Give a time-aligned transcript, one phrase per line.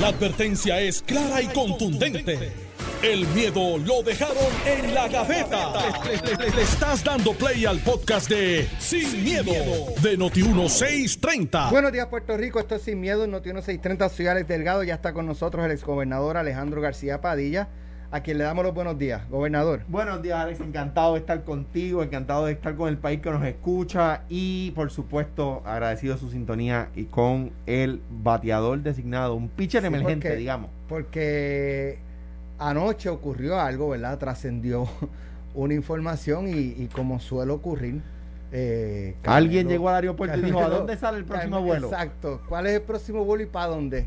[0.00, 2.52] La advertencia es clara y contundente.
[3.00, 4.36] El miedo lo dejaron
[4.66, 5.72] en la gaveta.
[6.04, 9.52] Le, estás dando play al podcast de Sin, miedo,
[10.02, 11.70] de Noti1630.
[11.70, 12.58] Buenos días, Puerto Rico.
[12.58, 14.08] Esto es Sin Miedo, Noti1630.
[14.10, 14.82] Soy Delgado.
[14.82, 17.68] Ya está con nosotros el exgobernador Alejandro García Padilla,
[18.14, 19.28] a quien le damos los buenos días.
[19.28, 19.80] Gobernador.
[19.88, 20.60] Buenos días, Alex.
[20.60, 24.92] Encantado de estar contigo, encantado de estar con el país que nos escucha y, por
[24.92, 30.70] supuesto, agradecido su sintonía y con el bateador designado, un pitcher Sí, emergente, porque- digamos.
[30.88, 31.98] Porque
[32.60, 34.16] anoche ocurrió algo, ¿verdad?
[34.18, 34.86] Trascendió
[35.56, 38.00] una información y, y como suele ocurrir.
[38.52, 41.86] eh, Alguien llegó al aeropuerto y dijo, ¿a dónde sale el próximo Carmelo- vuelo?
[41.88, 42.40] Exacto.
[42.48, 44.06] ¿Cuál es el próximo vuelo y para dónde?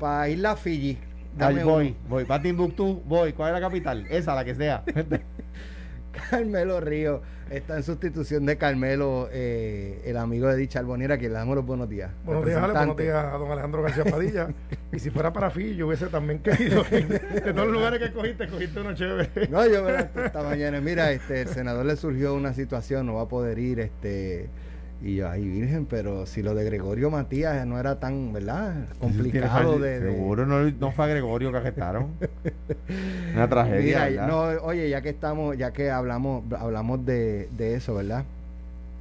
[0.00, 0.98] Para Isla Fiji.
[1.36, 1.96] Dame voy, uno.
[2.08, 2.24] voy.
[2.24, 3.32] Para Timbuktu, voy.
[3.32, 4.06] ¿Cuál es la capital?
[4.10, 4.84] Esa, la que sea.
[6.30, 11.34] Carmelo Río está en sustitución de Carmelo, eh, el amigo de Dicha Albonera, que le
[11.34, 12.10] damos los buenos días.
[12.24, 14.48] Buenos días, Ale, buenos días a don Alejandro García Padilla.
[14.92, 16.84] y si fuera para Fiji, yo hubiese también querido.
[16.84, 19.48] que de todos los lugares que cogiste, cogiste uno chévere.
[19.48, 20.80] No, yo me esta mañana.
[20.80, 24.48] Mira, este, el senador le surgió una situación, no va a poder ir, este,
[25.02, 28.86] y yo, ay, virgen, pero si lo de Gregorio Matías no era tan, ¿verdad?
[28.98, 32.08] Complicado de, de- Seguro no, no fue a Gregorio que arrestaron.
[33.34, 34.26] Una tragedia.
[34.26, 38.24] No, oye, ya que estamos, ya que hablamos, hablamos de, de eso, ¿verdad?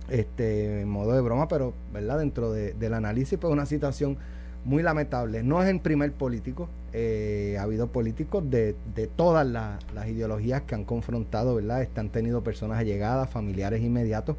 [0.09, 2.19] Este, en modo de broma, pero, ¿verdad?
[2.19, 4.17] Dentro de- del análisis, pues una situación
[4.65, 5.43] muy lamentable.
[5.43, 10.61] No es el primer político, eh, ha habido políticos de, de todas la- las ideologías
[10.61, 11.87] que han confrontado, ¿verdad?
[11.95, 14.35] Han tenido personas allegadas, familiares inmediatos,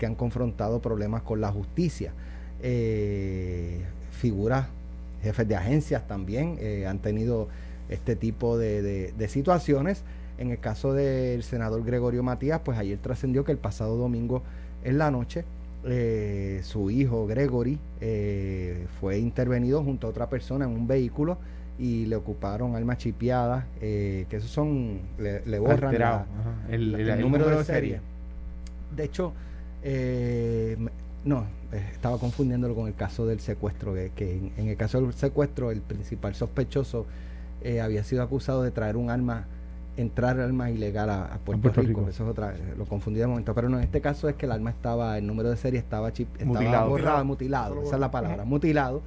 [0.00, 2.12] que han confrontado problemas con la justicia.
[2.62, 4.66] Eh, figuras,
[5.22, 7.48] jefes de agencias también, eh, han tenido
[7.90, 10.02] este tipo de, de- de situaciones.
[10.38, 14.42] En el caso del senador Gregorio Matías, pues ayer trascendió que el pasado domingo
[14.84, 15.44] en la noche
[15.84, 21.36] eh, su hijo Gregory eh, fue intervenido junto a otra persona en un vehículo
[21.78, 26.26] y le ocuparon armas chipeadas, eh, que esos son, le, le borran la-
[26.70, 28.00] el, la- el- el el número de serie.
[28.96, 29.32] De hecho,
[29.82, 30.76] eh,
[31.24, 35.00] no, eh, estaba confundiéndolo con el caso del secuestro, que, que en, en el caso
[35.00, 37.06] del secuestro el principal sospechoso
[37.62, 39.44] eh, había sido acusado de traer un arma,
[39.96, 42.00] entrar armas ilegal a, a Puerto, Puerto Rico.
[42.00, 42.10] Rico.
[42.10, 44.52] Eso es otra, lo confundí de momento, pero no, en este caso es que el
[44.52, 46.88] arma estaba, el número de serie estaba, chip, estaba Mutilado.
[46.88, 47.64] borrado, Mutilado.
[47.74, 49.02] mutilado, esa es la palabra, mutilado.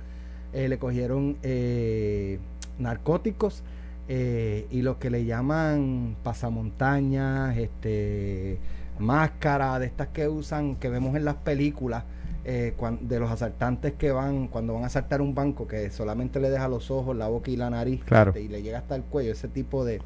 [0.54, 2.38] Eh, le cogieron eh,
[2.78, 3.64] narcóticos
[4.08, 8.60] eh, y lo que le llaman pasamontañas, este
[9.00, 12.04] máscara de estas que usan, que vemos en las películas,
[12.46, 16.40] eh, cuan- de los asaltantes que van, cuando van a asaltar un banco, que solamente
[16.40, 18.32] le deja los ojos, la boca y la nariz, Claro.
[18.32, 20.02] este, y le llega hasta el cuello, ese tipo de,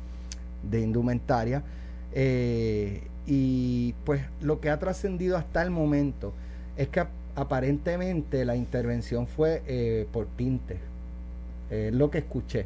[0.70, 1.64] de indumentaria.
[2.14, 6.34] Eh, y pues lo que ha trascendido hasta el momento
[6.78, 10.78] es que ap- aparentemente la intervención fue eh, por tinte.
[11.69, 12.66] Es lo que escuché.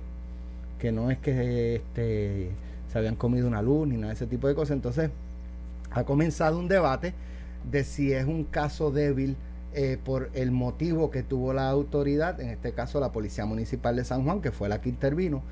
[0.79, 2.49] Que no es que este,
[2.91, 4.75] se habían comido una luz ni nada de ese tipo de cosas.
[4.75, 5.09] Entonces,
[5.91, 7.13] ha comenzado un debate
[7.69, 9.37] de si es un caso débil
[9.73, 14.03] eh, por el motivo que tuvo la autoridad, en este caso la Policía Municipal de
[14.03, 15.43] San Juan, que fue la que intervino,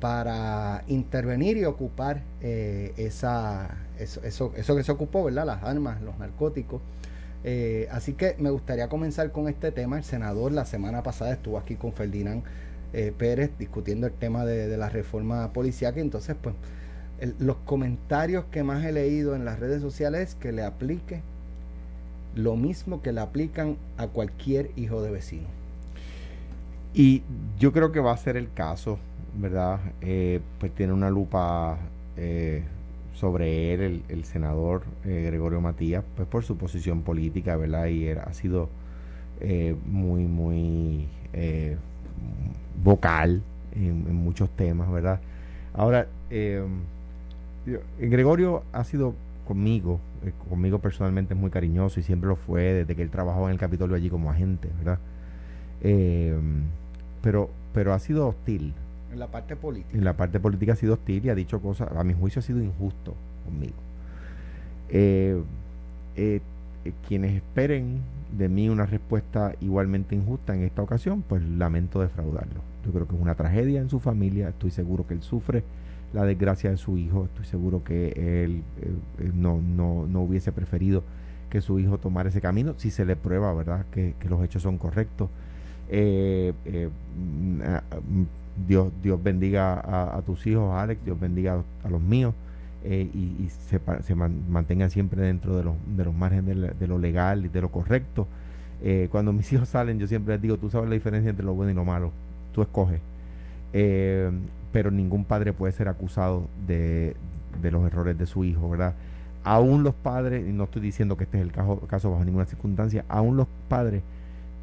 [0.00, 5.46] para intervenir y ocupar eh, esa, eso, que se ocupó, ¿verdad?
[5.46, 6.80] Las armas, los narcóticos.
[7.44, 9.98] Eh, así que me gustaría comenzar con este tema.
[9.98, 12.42] El senador la semana pasada estuvo aquí con Ferdinand
[13.16, 15.96] Pérez discutiendo el tema de, la reforma policial.
[15.98, 16.54] Entonces, pues,
[17.38, 21.20] los comentarios que más he leído en las redes sociales es que le aplique
[22.34, 25.46] lo mismo que le aplican a cualquier hijo de vecino.
[26.94, 27.22] Y
[27.58, 28.98] yo creo que va a ser el caso,
[29.36, 29.80] ¿verdad?
[30.00, 31.78] Eh, pues tiene una lupa
[32.16, 32.62] eh,
[33.14, 37.86] sobre él, el, senador eh, Gregorio Matías, pues por su posición política, ¿verdad?
[37.86, 38.68] Y ha sido
[39.40, 41.08] eh, muy, muy
[42.82, 43.42] vocal
[43.72, 45.20] en, muchos temas, ¿verdad?
[45.74, 46.06] Ahora,
[47.70, 49.14] yo- Gregorio ha sido
[49.46, 53.46] conmigo, eh, conmigo personalmente es muy cariñoso y siempre lo fue desde que él trabajaba
[53.46, 54.98] en el Capitolio allí como agente, ¿verdad?
[55.82, 56.36] Eh,
[57.22, 58.74] pero, pero ha sido hostil.
[59.12, 59.96] En la parte política.
[59.96, 62.42] En la parte política ha sido hostil y ha dicho cosas, a mi juicio ha
[62.42, 63.14] sido injusto
[63.44, 63.74] conmigo.
[64.90, 65.40] Eh,
[66.16, 66.40] eh,
[66.84, 68.00] eh, quienes esperen
[68.36, 72.60] de mí una respuesta igualmente injusta en esta ocasión, pues lamento defraudarlo.
[72.84, 75.62] Yo creo que es una tragedia en su familia, estoy seguro que él sufre
[76.12, 78.90] la desgracia de su hijo, estoy seguro que él eh,
[79.20, 81.02] eh, no, no, no hubiese preferido
[81.50, 84.62] que su hijo tomara ese camino, si se le prueba, ¿verdad?, que, que los hechos
[84.62, 85.28] son correctos.
[85.90, 86.52] Eh,
[87.16, 92.34] mm, ah, mm, Dios, Dios bendiga a, tus hijos, Alex, Dios bendiga a, los míos
[92.84, 97.48] y, se, mantengan siempre dentro de los, de los márgenes de, de lo legal y
[97.48, 98.26] de lo correcto.
[99.10, 101.70] Cuando mis hijos salen, yo siempre les digo, tú sabes la diferencia entre lo bueno
[101.70, 102.10] y lo malo,
[102.52, 103.00] tú escoges.
[104.78, 107.16] Pero ningún padre puede ser acusado de,
[107.60, 108.94] de, los errores de su hijo, ¿verdad?
[109.42, 112.44] Aún los padres, y no estoy diciendo que este es el caso, caso bajo ninguna
[112.44, 114.04] circunstancia, aún los padres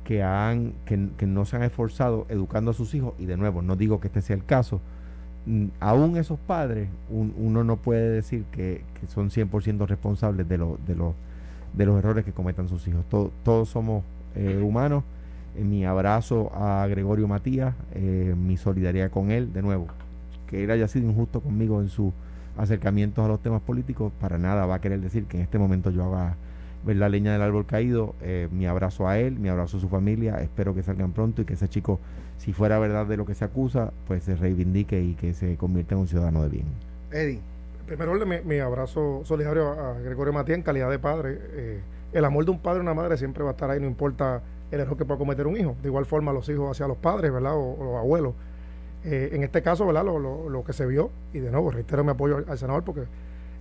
[0.05, 3.61] que, han, que, que, no se han esforzado educando a sus hijos, y de nuevo,
[3.61, 4.79] no digo que este sea el caso,
[5.47, 10.79] mm, aún esos padres, uno no puede decir que, que son 100% responsables de, lo,
[10.87, 11.13] de, lo,
[11.73, 13.03] de los errores que cometan sus hijos.
[13.09, 15.03] todos somos eh, humanos.
[15.57, 19.87] Mi abrazo a Gregorio Matías, eh, mi solidaridad con él, de nuevo,
[20.47, 22.13] que él haya sido injusto conmigo en su
[22.57, 25.91] acercamientos a los temas políticos, para nada va a querer decir que en este momento
[25.91, 26.35] yo haga
[26.85, 28.15] ver la leña del árbol caído.
[28.51, 31.53] mi abrazo a él, mi abrazo a su familia, espero que salgan pronto y que
[31.53, 31.99] ese chico,
[32.37, 35.95] si fuera verdad de lo que se acusa, pues se reivindique y que se convierta
[35.95, 36.65] en un ciudadano de bien.
[37.11, 37.39] Eddie.
[37.85, 41.39] Primero, mi, abrazo solidario a, Gregorio Matías en calidad de padre.
[42.13, 44.41] el amor de un padre y una madre siempre va a estar ahí, no importa
[44.71, 45.75] el error que puede cometer un hijo.
[45.81, 47.53] De igual forma, los hijos hacia los padres, ¿verdad?
[47.55, 48.33] O, los abuelos.
[49.05, 50.03] Eh, en este caso, ¿verdad?
[50.03, 53.03] Lo, lo, que se vio, y de nuevo, reitero mi apoyo al, senador porque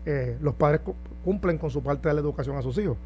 [0.07, 0.81] eh, los padres
[1.23, 2.97] cumplen con su parte de la educación a sus hijos.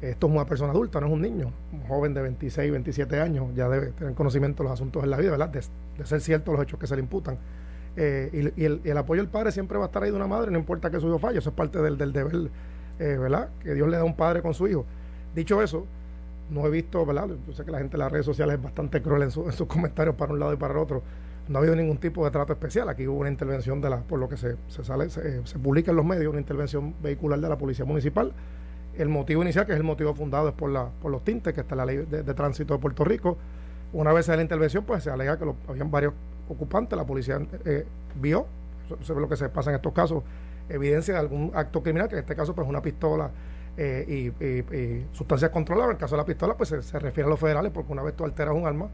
[0.00, 1.52] Esto es una persona adulta, no es un niño.
[1.72, 5.16] Un joven de 26, 27 años ya debe tener conocimiento de los asuntos en la
[5.16, 5.48] vida, ¿verdad?
[5.48, 5.62] De,
[6.04, 7.36] ser ciertos los hechos que se le imputan.
[7.96, 10.58] Eh, y, el, apoyo del padre siempre va a estar ahí de una madre, no
[10.58, 12.50] importa que su hijo falle, eso es parte del, del deber,
[12.98, 13.48] ¿verdad?
[13.60, 14.84] Que Dios le da a un padre con su hijo.
[15.34, 15.86] Dicho eso,
[16.52, 17.28] no he visto, ¿verdad?
[17.46, 20.14] Yo sé que la gente en las redes sociales es bastante cruel en, sus comentarios
[20.14, 21.02] para un lado y para el otro.
[21.48, 22.88] No ha habido ningún tipo de trato especial.
[22.88, 26.06] Aquí hubo una intervención de la, por lo que se, sale, se, publica en los
[26.06, 28.32] medios, una intervención vehicular de la Policía Municipal.
[28.96, 31.62] El motivo inicial, que es el motivo fundado, es por, la, por los tintes, que
[31.62, 33.36] está en la ley de, tránsito de Puerto Rico.
[33.92, 36.14] Una vez de la intervención, pues se alega que habían varios
[36.48, 37.86] ocupantes, la policía eh,
[38.20, 38.46] vio,
[39.00, 40.22] eso, es lo que se pasa en estos casos,
[40.68, 43.30] evidencia de algún acto criminal, que en este caso pues una pistola
[43.76, 45.90] eh, y, sustancias controladas.
[45.90, 48.14] En el caso de la pistola, pues se, refiere a los federales, porque una vez
[48.14, 48.88] tú alteras un arma,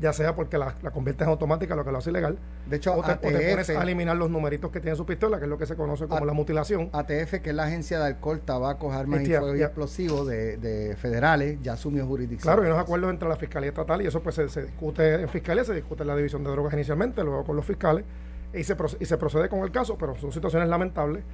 [0.00, 2.94] ya sea porque la, la conviertes en automática, lo que lo hace ilegal, de hecho,
[2.94, 5.66] o te, pones a eliminar los numeritos que tiene su pistola, que es lo que
[5.66, 6.90] se conoce como la mutilación.
[6.92, 11.58] ATF, que es la Agencia de Alcohol, Tabaco, Armas y Fuego y Explosivos de, federales,
[11.62, 12.52] ya asumió jurisdicción.
[12.52, 15.64] Claro, hay unos acuerdos entre la Fiscalía Estatal y eso pues se, discute en Fiscalía,
[15.64, 18.04] se discute en la División de Drogas inicialmente, luego con los fiscales,
[18.52, 21.24] y se, y se procede con el caso, pero son situaciones lamentables.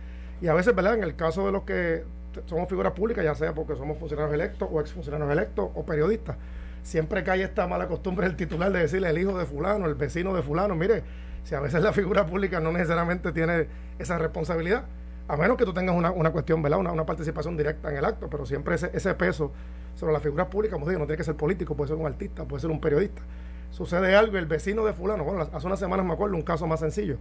[0.41, 0.95] Y a veces, ¿verdad?
[0.95, 2.05] En el caso de los que
[2.47, 6.37] somos figuras públicas, ya sea porque somos funcionarios electos o exfuncionarios electos o periodistas.
[6.85, 10.35] Siempre cae esta mala costumbre del titular de decirle el hijo de fulano, el vecino
[10.35, 10.75] de fulano.
[10.75, 11.03] Mire,
[11.43, 13.67] si a veces la figura pública no necesariamente tiene
[13.99, 14.85] esa responsabilidad,
[15.27, 16.79] a menos que tú tengas una, una cuestión, ¿verdad?
[16.79, 19.51] Una, una, participación directa en el acto, pero siempre ese, ese peso
[19.95, 22.45] sobre la figura pública, como digo, no tiene que ser político, puede ser un artista,
[22.45, 23.23] puede ser un periodista.
[23.71, 26.81] Sucede algo, el vecino de fulano, bueno, hace unas semanas me acuerdo un caso más
[26.81, 27.17] sencillo.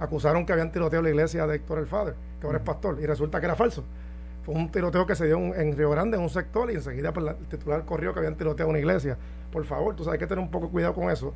[0.00, 3.06] Acusaron que habían tiroteado la iglesia de Héctor el Father, que ahora es pastor, y
[3.06, 3.84] resulta que era falso.
[4.44, 7.26] Fue un tiroteo que se dio en Río Grande, en un sector, y enseguida pues,
[7.26, 9.16] el titular corrió que habían tiroteado una iglesia.
[9.50, 11.32] Por favor, tú sabes que tener un poco de cuidado con eso.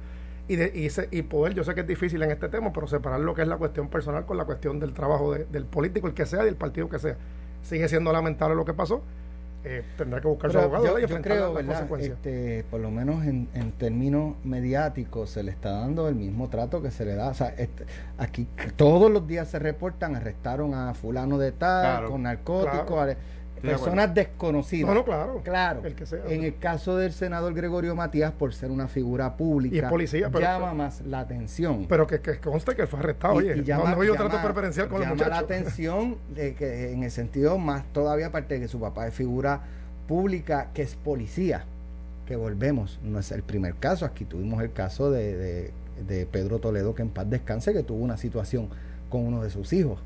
[0.47, 3.21] Y, de, y, y, poder, yo sé que es difícil en este tema, pero separar
[3.21, 6.27] lo que es la cuestión personal con la cuestión del trabajo del político, el que
[6.27, 7.17] sea, y del partido que sea.
[7.63, 9.03] Sigue siendo lamentable lo que pasó,
[9.65, 11.89] eh, tendrá que buscar su abogado y yo creo, ¿verdad?
[12.01, 16.81] Este, por lo menos en, en, términos mediáticos se le está dando el mismo trato
[16.81, 17.29] que se le da.
[17.29, 17.85] O sea, este,
[18.19, 18.47] aquí
[18.77, 23.17] todos los días se reportan, arrestaron a fulano de tal, con narcóticos
[23.61, 24.89] personas desconocidas.
[24.89, 25.41] No, no, claro.
[25.45, 25.81] Claro.
[25.85, 26.25] El que sea.
[26.29, 30.75] En el caso del senador Gregorio Matías, por ser una figura pública, y policía, llama
[30.75, 31.87] más la atención.
[31.89, 33.35] Pero que, que conste que fue arrestado.
[33.35, 35.33] oye, no, no trato preferencial con los muchachos.
[35.33, 39.15] la atención de que en el sentido más todavía, aparte de que su papá es
[39.15, 39.61] figura
[40.07, 41.65] pública, que es policía,
[42.27, 44.05] que volvemos, no es el primer caso.
[44.05, 45.71] Aquí tuvimos el caso de, de,
[46.07, 48.69] de Pedro Toledo, que en paz descanse, que tuvo una situación
[49.09, 50.01] con uno de sus hijos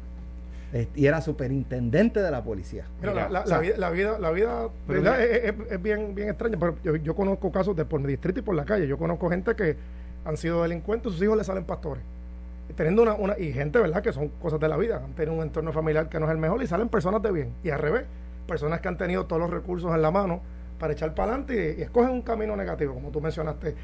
[0.94, 2.86] y era superintendente de la policía.
[3.00, 4.70] Mira, la, vida, la vida, la vida
[5.18, 8.64] es, bien, bien extraña, pero yo, conozco casos de por mi distrito y por la
[8.64, 8.86] calle.
[8.86, 9.76] Yo conozco gente que
[10.24, 12.02] han sido delincuentes, sus hijos le salen pastores.
[12.74, 15.02] teniendo una, una, y gente, ¿verdad?, que son cosas de la vida.
[15.04, 17.52] Han tenido un entorno familiar que no es el mejor y salen personas de bien.
[17.62, 18.04] Y al revés,
[18.46, 20.40] personas que han tenido todos los recursos en la mano
[20.78, 23.74] para echar para adelante y escogen un camino negativo, como tú mencionaste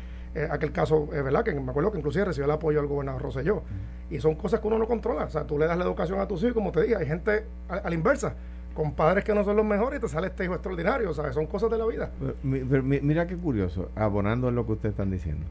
[0.50, 1.44] aquel caso, eh, ¿verdad?
[1.44, 3.62] Que me acuerdo que inclusive recibió el apoyo del gobernador Rosselló.
[4.10, 5.24] Y son cosas que uno no controla.
[5.24, 7.44] O sea, tú le das la educación a tus hijos, como te dije, hay gente
[7.68, 8.34] a, la inversa,
[8.74, 11.10] con padres que no son los mejores y te sale este hijo extraordinario.
[11.10, 12.10] O sea, son cosas de la vida.
[12.42, 15.46] mira qué curioso, abonando en lo que ustedes están diciendo.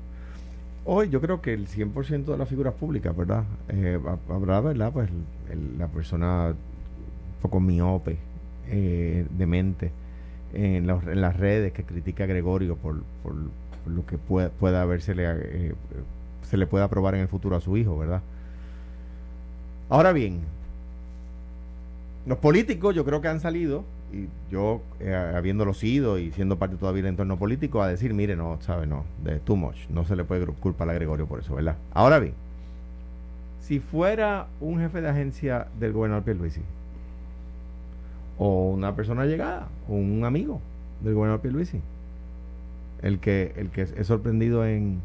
[0.85, 3.43] Hoy yo creo que el 100% de las figuras públicas, ¿verdad?
[3.67, 4.91] Eh, habrá, ¿verdad?
[4.93, 5.09] Pues
[5.77, 8.17] la persona un poco miope,
[8.69, 9.91] eh, demente,
[10.53, 13.33] en, en, las redes que critica a Gregorio por, por
[13.87, 15.75] lo que pueda, pueda le eh,
[16.49, 18.21] se le pueda aprobar en el futuro a su hijo, ¿verdad?
[19.89, 20.41] Ahora bien,
[22.25, 26.77] los políticos yo creo que han salido, y yo eh, habiéndolo sido y siendo parte
[26.77, 30.15] todavía del entorno político, a decir, mire, no, sabe, no, de too much, no se
[30.15, 31.75] le puede culpar a Gregorio por eso, ¿verdad?
[31.93, 32.33] Ahora bien,
[33.59, 36.61] Si fuera un jefe de agencia del gobernador Pierluisi,
[38.37, 40.61] o una persona llegada, o un amigo
[41.01, 41.81] del gobernador Pierluisi,
[43.01, 44.99] el que, el que es sorprendido en,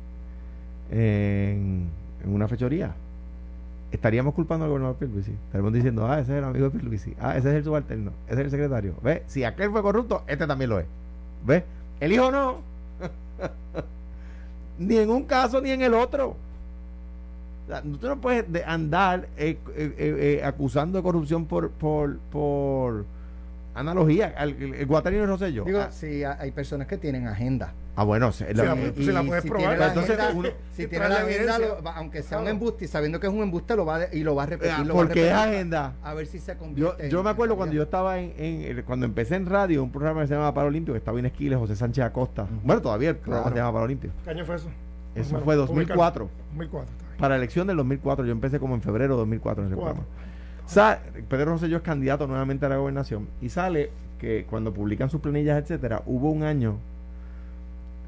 [0.90, 1.88] en,
[2.24, 2.94] en una fechoría,
[3.92, 5.32] estaríamos culpando al gobernador Pierluisi.
[5.32, 8.40] Estaríamos diciendo, ah, ese es el amigo de Pierluisi, ah, ese es el subalterno, ese
[8.40, 8.94] es el secretario.
[9.02, 9.22] ¿Ves?
[9.26, 10.86] Si aquel fue corrupto, este también lo es.
[11.46, 11.62] ¿Ves?
[12.00, 12.58] El hijo no.
[14.78, 16.36] ni en un caso ni en el otro.
[17.70, 23.04] O tú no puedes andar eh, eh, eh, acusando de corrupción por, por, por
[23.74, 24.28] analogía.
[24.38, 25.64] El, el, Guatarino Rosselló.
[25.64, 25.90] Digo, ah.
[25.90, 27.72] si hay personas que tienen agenda.
[27.94, 29.76] Ah, bueno, se, la, y, la, puedes si probar.
[29.76, 33.20] Tiene Entonces, agenda, uno, si tiene la agenda, lo, aunque sea un embuste, y sabiendo
[33.20, 34.74] que es un embuste, lo va de, y lo va a repetir.
[34.78, 35.94] Ah, lo porque va es agenda.
[36.02, 37.04] A ver si se convierte.
[37.04, 40.22] Yo, yo me acuerdo cuando yo estaba en, en, cuando empecé en radio, un programa
[40.22, 42.46] que se llamaba Paro Limpio, que estaba en Esquiles, José Sánchez Acosta.
[42.64, 43.56] Bueno, todavía el programa claro.
[43.56, 44.10] se llama Paro Limpio.
[44.24, 44.68] ¿Qué año fue eso?
[45.14, 46.30] Eso bueno, fue 2004.
[46.50, 46.94] 2004.
[47.18, 48.24] Para la elección del 2004.
[48.24, 50.04] Yo empecé como en febrero de 2004 en ese programa.
[50.66, 55.20] Sa Pedro Rosselló es candidato nuevamente a la gobernación y sale que cuando publican sus
[55.20, 56.76] planillas, etcétera, hubo un año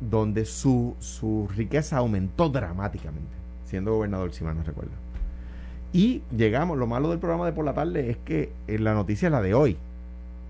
[0.01, 3.33] donde su, su riqueza aumentó dramáticamente,
[3.65, 4.93] siendo gobernador, si mal no recuerdo.
[5.93, 9.33] Y llegamos, lo malo del programa de por la tarde es que la noticia es
[9.33, 9.77] la de hoy,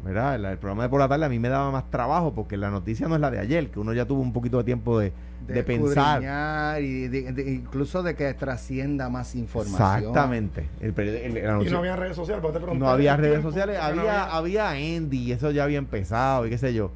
[0.04, 0.34] ¿verdad?
[0.34, 2.70] El, el, programa de por la tarde a mí me daba más trabajo porque la
[2.70, 5.12] noticia no es la de ayer, que uno ya tuvo un poquito de tiempo de,
[5.46, 6.82] de, de pensar.
[6.82, 9.98] Y de, de, incluso de que trascienda más información.
[9.98, 10.68] Exactamente.
[10.80, 12.44] El, y no había redes sociales,
[12.76, 16.58] No había redes sociales, había, había, había Andy, y eso ya había empezado, y qué
[16.58, 16.90] sé yo.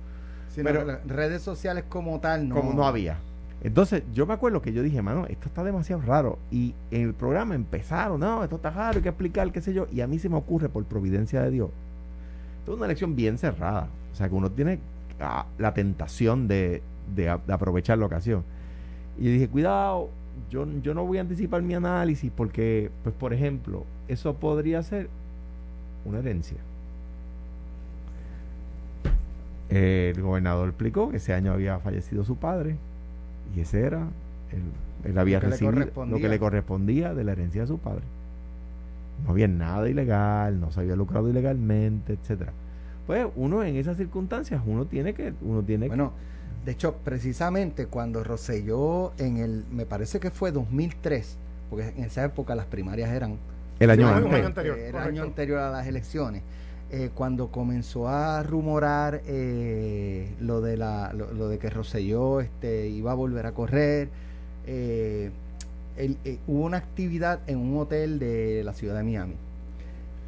[0.54, 2.54] Sí, pero no, redes sociales como tal no.
[2.54, 3.18] Como no había.
[3.62, 6.38] Entonces, yo me acuerdo que yo dije, mano, esto está demasiado raro.
[6.50, 9.86] Y en el programa empezaron, no, esto está raro, hay que explicar, qué sé yo.
[9.90, 11.70] Y a mí se me ocurre, por providencia de Dios,
[12.68, 13.88] esto es una elección bien cerrada.
[14.12, 14.78] O sea, que uno tiene
[15.20, 16.82] ah, la tentación de,
[17.14, 18.44] de, de, aprovechar la ocasión.
[19.18, 20.10] Y yo dije, cuidado,
[20.50, 25.08] yo, yo no voy a anticipar mi análisis porque, pues, por ejemplo, eso podría ser
[26.04, 26.58] una herencia.
[29.70, 32.76] El gobernador explicó que ese año había fallecido su padre
[33.56, 34.08] y ese era,
[34.52, 38.02] él, él había lo recibido lo que le correspondía de la herencia de su padre.
[39.24, 42.52] No había nada ilegal, no se había lucrado ilegalmente, etcétera.
[43.06, 46.12] Pues uno en esas circunstancias, uno tiene que, uno tiene bueno,
[46.60, 46.66] que...
[46.66, 51.36] de hecho, precisamente cuando Roselló en el, me parece que fue 2003,
[51.70, 53.38] porque en esa época las primarias eran
[53.80, 56.42] el año, el año anterior, el año anterior a las elecciones.
[56.90, 62.88] Eh, cuando comenzó a rumorar eh, lo de la lo, lo, de que Roselló este
[62.88, 64.08] iba a volver a correr
[64.66, 65.30] eh,
[65.98, 69.34] el, hubo una actividad en un hotel de la ciudad de Miami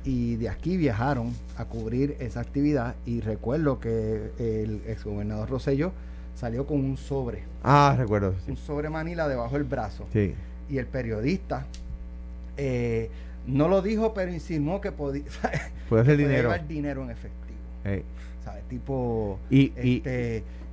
[0.04, 5.92] y de aquí viajaron a cubrir esa actividad y recuerdo que el exgobernador Roselló
[6.34, 10.34] salió con un sobre ah recuerdo un sobre Manila debajo del brazo sí.
[10.70, 11.66] y el periodista
[12.56, 13.10] eh,
[13.46, 15.24] no lo dijo, pero insinuó que podía
[15.88, 16.42] puede hacer dinero.
[16.42, 17.58] llevar dinero en efectivo.
[17.84, 18.02] Hey.
[18.44, 18.64] ¿Sabes?
[18.64, 19.38] Tipo.
[19.50, 20.02] Y, este, y,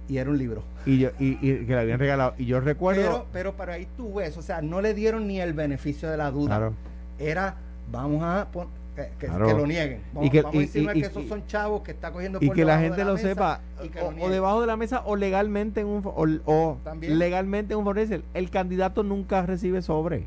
[0.07, 0.63] y, era un libro.
[0.85, 2.33] Y, yo, y, y, que le habían regalado.
[2.37, 3.01] Y yo recuerdo.
[3.01, 6.17] Pero, pero para ahí tú ves, o sea, no le dieron ni el beneficio de
[6.17, 6.57] la duda.
[6.57, 6.73] Claro.
[7.19, 7.55] Era,
[7.91, 8.47] vamos a.
[8.51, 9.47] Pon, que, que, claro.
[9.47, 10.01] que, lo nieguen.
[10.13, 12.65] Vamos, y que, vamos a que esos son chavos que está cogiendo Y por que
[12.65, 13.61] la gente la lo mesa sepa.
[13.83, 16.01] y que O, lo o, debajo de la mesa o legalmente en un.
[16.05, 18.23] O, o legalmente en un fundraiser.
[18.33, 20.23] El candidato nunca recibe sobre.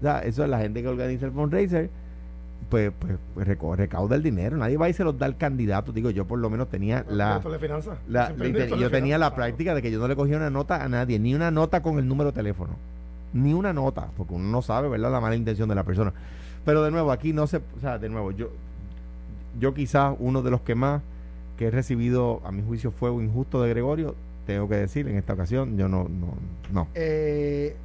[0.00, 1.90] O sea, eso es la gente que organiza el fundraiser
[2.72, 4.56] pues, pues recauda el dinero.
[4.56, 5.92] Nadie va y se los da al candidato.
[5.92, 7.38] Digo, yo por lo menos tenía la.
[8.08, 10.88] la, la yo tenía la práctica de que yo no le cogía una nota a
[10.88, 12.76] nadie, ni una nota con el número de teléfono.
[13.34, 16.14] Ni una nota, porque uno no sabe, ¿verdad?, la mala intención de la persona.
[16.64, 17.58] Pero de nuevo, aquí no se.
[17.58, 18.48] O sea, de nuevo, yo,
[19.60, 21.02] yo quizás uno de los que más
[21.58, 24.14] que he recibido, a mi juicio, fuego injusto de Gregorio,
[24.46, 26.04] tengo que decir en esta ocasión, yo no.
[26.04, 26.34] no,
[26.72, 26.88] no.
[26.94, 27.76] Eh,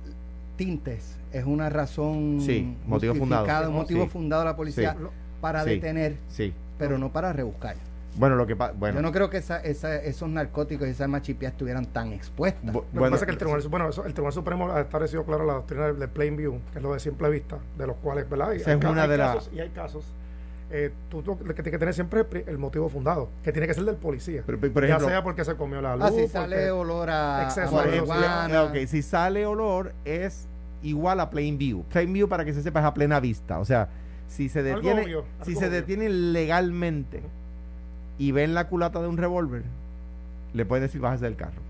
[0.58, 3.70] tintes es una razón sí, motivo fundado.
[3.70, 4.10] un motivo sí.
[4.10, 5.06] fundado de la policía Sí.
[5.40, 5.70] para Sí.
[5.70, 6.54] detener, Sí.
[6.78, 7.76] pero no para rebuscar.
[8.18, 8.74] Bueno, lo que pasa.
[8.76, 12.74] Bueno, Yo no creo que esa, esa, esos narcóticos y esas machipias estuvieran tan expuestas.
[12.74, 14.82] Bu- Lo que bueno, pasa es que el Tribunal, bueno, eso, el Tribunal Supremo ha
[14.82, 17.96] establecido claro la doctrina del, plain view, que es lo de simple vista, de los
[17.98, 18.54] cuales, ¿verdad?
[18.54, 20.06] Y Esa hay, es una hay de las- casos, y hay casos.
[20.72, 23.74] Eh, tú, tú- lo que tienes que tener siempre el motivo fundado, que tiene que
[23.74, 24.44] ser del policía.
[24.46, 27.40] pero, por ya sea porque se comió la luz, ah, si porque- sale olor a,
[27.40, 28.64] a exceso por de ejemplo, marihuana.
[28.64, 30.48] ok, si sale olor es
[30.84, 31.84] igual a plain view.
[31.92, 33.60] Plain view para que se sepa es a plena vista.
[33.60, 33.88] O sea,
[34.28, 35.70] si se Algo detiene, obvio, si se obvio.
[35.72, 37.22] detiene legalmente
[38.18, 39.64] y ven la culata de un revólver,
[40.54, 41.62] le pueden decir bájese del carro.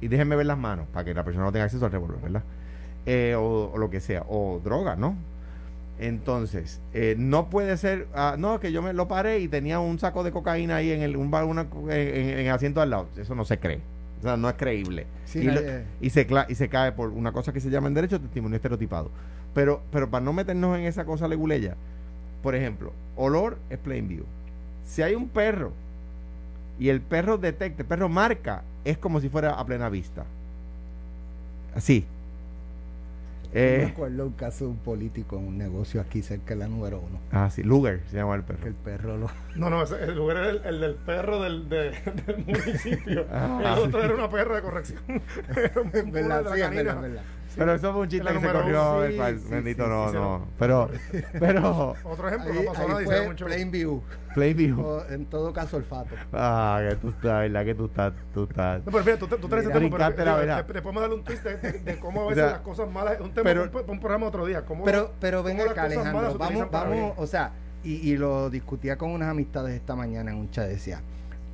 [0.00, 2.42] Y déjenme ver las manos para que la persona no tenga acceso al revólver, ¿verdad?
[3.06, 5.14] Eh, o, o lo que sea, o droga, ¿no?
[6.00, 9.98] Entonces, eh, no puede ser, ah, no, que yo me lo paré y tenía un
[9.98, 13.06] saco de cocaína ahí en el, un, bar- una- en, en asiento al lado.
[13.18, 13.80] Eso no se cree.
[14.20, 15.06] O sea, no es creíble.
[15.26, 17.68] Sí, y, lo- nadie- y se, cla- y se cae por una cosa que se
[17.70, 19.10] llama en derecho testimonio estereotipado.
[19.54, 21.74] Pero, pero para no meternos en esa cosa leguleya,
[22.42, 24.24] por ejemplo, olor es plain view.
[24.86, 25.72] Si hay un perro
[26.78, 30.24] y el perro detecta, el perro marca, es como si fuera a plena vista.
[31.74, 32.06] Así.
[33.52, 36.68] Me Eh, acuerdo un caso de un político en un negocio aquí cerca de la
[36.68, 37.18] número uno.
[37.32, 38.60] ah, sí, Luger se llama el perro.
[38.62, 39.26] Que el perro lo.
[39.56, 41.90] No, no, ese- el lugar era el, el del perro del, de-
[42.26, 43.26] del municipio.
[43.32, 44.06] Ah, el otro sí.
[44.06, 45.00] era una perra de corrección.
[45.56, 47.22] Era un verdad, sí, es verdad, verdad.
[47.56, 49.04] Pero eso fue un chiste que se corrió.
[49.04, 50.46] el cual- sí, bendito, sí, no, sí, no.
[50.58, 50.90] Pero,
[51.40, 53.44] pero, Otro ejemplo, Ahí, no pasó nada y se mucho.
[53.46, 54.02] plain view.
[54.34, 54.80] Plain View.
[54.80, 56.14] O, en todo caso, olfato.
[56.32, 57.64] Ah, que tú estás, ¿verdad?
[57.64, 58.78] Que tú estás, tú estás.
[58.86, 60.66] No, pero fíjate, tú, tú traes ese tema, pero la verdad.
[60.66, 62.88] te podemos darle un twist de, de- de cómo a O veces sea, las cosas
[62.90, 64.64] malas, un tema pero- para un, programa otro día.
[64.64, 66.38] Cómo, Pero, pero ven acá, Alejandro.
[66.38, 67.52] Vamos, vamos, o sea,
[67.82, 70.68] y, y lo discutía con unas amistades esta mañana en un chat.
[70.68, 71.00] Decía,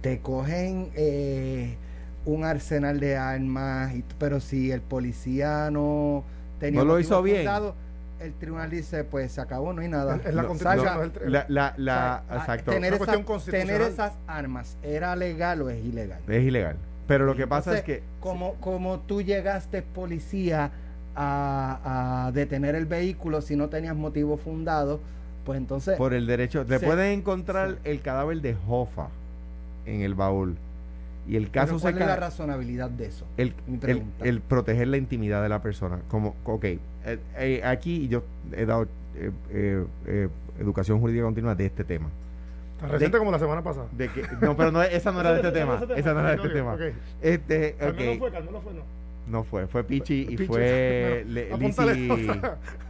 [0.02, 1.78] te cogen eh,
[2.26, 6.24] un arsenal de armas, y- pero si el policía no
[6.60, 7.38] tenía No lo hizo bien.
[7.38, 7.74] fundado,
[8.20, 10.16] el tribunal dice, pues se acabó, no hay nada.
[10.24, 12.72] Es la No, el- La, la, la, O sea, exacto.
[12.72, 13.66] Tener, constitucional.
[13.66, 16.20] tener esas armas, ¿era legal o es ilegal?
[16.28, 16.76] Es ilegal.
[17.06, 18.02] Pero lo que pasa es que.
[18.20, 20.70] Como, como tú llegaste, policía,
[21.18, 25.00] a, a detener el vehículo si no tenías motivo fundado,
[25.46, 25.96] pues entonces...
[25.96, 26.64] Por el derecho.
[26.64, 26.84] Le Sí.
[26.84, 27.76] pueden encontrar Sí.
[27.90, 29.06] el cadáver de Jofa
[29.86, 30.56] en el baúl.
[31.28, 33.26] Y el caso pero se ¿Cuál es la razonabilidad de eso?
[33.36, 33.52] El,
[33.82, 35.98] el, el proteger la intimidad de la persona.
[36.08, 36.78] Como, ok, eh,
[37.36, 38.84] eh, aquí yo he dado
[39.16, 40.28] eh, eh, eh,
[40.60, 42.08] educación jurídica continua de este tema.
[42.80, 43.86] Tan reciente de- como la semana pasada.
[43.92, 45.80] De que, no, pero no, esa no era de este tema.
[45.96, 46.74] Esa no era de este tema.
[46.74, 46.80] Ok.
[47.22, 48.82] Este, Carmelo ok, fue, Carmelo fue, no.
[49.28, 52.40] no fue, fue Pichi y Pichi, fue Apúntale Lizzy-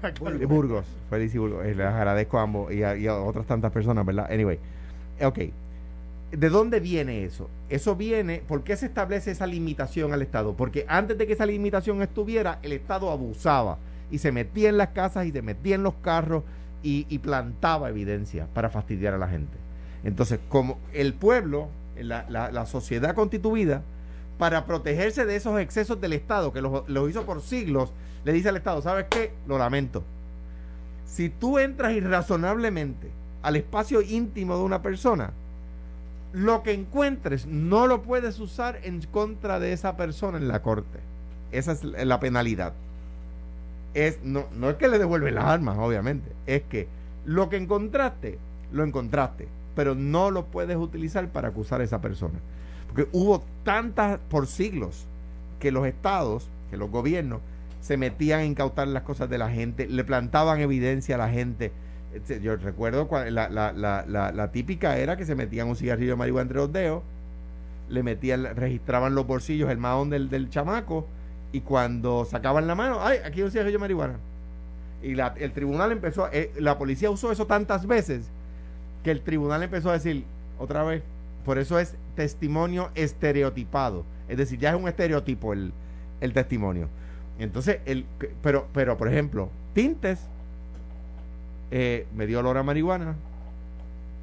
[0.03, 0.49] Carmelo.
[0.49, 1.65] Burgos, fue Lizzy Burgos.
[1.65, 4.31] Eh, Les agradezco a ambos y a, y a otras tantas personas, ¿verdad?
[4.31, 4.59] Anyway,
[5.23, 5.39] ok.
[6.33, 7.49] ¿De dónde viene eso?
[7.69, 10.55] Eso viene, ¿por qué se establece esa limitación al Estado?
[10.55, 13.79] Porque antes de que esa limitación estuviera, el Estado abusaba
[14.11, 16.43] y se metía en las casas y se metía en los carros
[16.83, 19.57] y, y plantaba evidencia para fastidiar a la gente.
[20.05, 23.83] Entonces, como el pueblo, la, la- la sociedad constituida,
[24.39, 27.93] para protegerse de esos excesos del Estado, que los, los hizo por siglos,
[28.25, 29.33] le dice al Estado, ¿sabes qué?
[29.47, 30.03] Lo lamento.
[31.07, 33.11] Si tú entras irrazonablemente
[33.43, 35.31] al espacio íntimo de una persona,
[36.37, 40.99] lo que encuentres no lo puedes usar en contra de esa persona en la corte.
[41.51, 42.75] Esa es la penalidad.
[43.95, 46.31] Es, no, no es que le devuelven las armas, obviamente.
[46.47, 46.89] Es que
[47.25, 48.39] lo que encontraste,
[48.71, 49.49] lo encontraste.
[49.75, 52.39] Pero no lo puedes utilizar para acusar a esa persona.
[52.89, 55.07] Porque hubo tantas por siglos
[55.59, 57.41] que los estados, que los gobiernos,
[57.81, 61.73] se metían a incautar las cosas de la gente, le plantaban evidencia a la gente.
[62.17, 66.17] Este, Yo recuerdo la, la, la, la, típica era que se metían un cigarrillo de
[66.17, 67.03] marihuana entre los dedos,
[67.89, 71.07] le metían, registraban los bolsillos, el mahón del, del chamaco,
[71.53, 73.19] y cuando sacaban la mano, ¡ay!
[73.25, 74.15] Aquí hay un cigarrillo de marihuana.
[75.03, 78.29] Y el tribunal empezó, eh, la policía usó eso tantas veces
[79.05, 80.25] que el tribunal empezó a decir,
[80.59, 81.03] otra vez,
[81.45, 84.05] por eso es testimonio estereotipado.
[84.29, 85.73] Es decir, ya es un estereotipo el,
[86.21, 86.89] el testimonio.
[87.39, 88.07] Entonces, el,
[88.43, 90.27] pero, pero, por ejemplo, tintes,
[91.71, 93.15] eh, me dio olor a marihuana,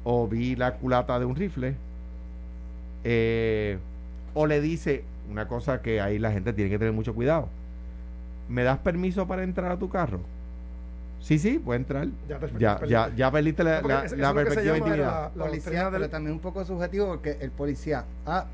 [0.04, 1.74] o vi la culata de un rifle,
[3.04, 3.78] eh,
[4.34, 7.48] o le dice una cosa que ahí la gente tiene que tener mucho cuidado.
[8.48, 10.20] ¿Me das permiso para entrar a tu carro?
[11.20, 12.08] Sí, sí, puede entrar.
[12.28, 14.98] Ya, Ya, ya, ya perdiste la, perspectiva de intimidad.
[14.98, 18.44] la- la policía, pero también un poco subjetivo porque el policía, ah,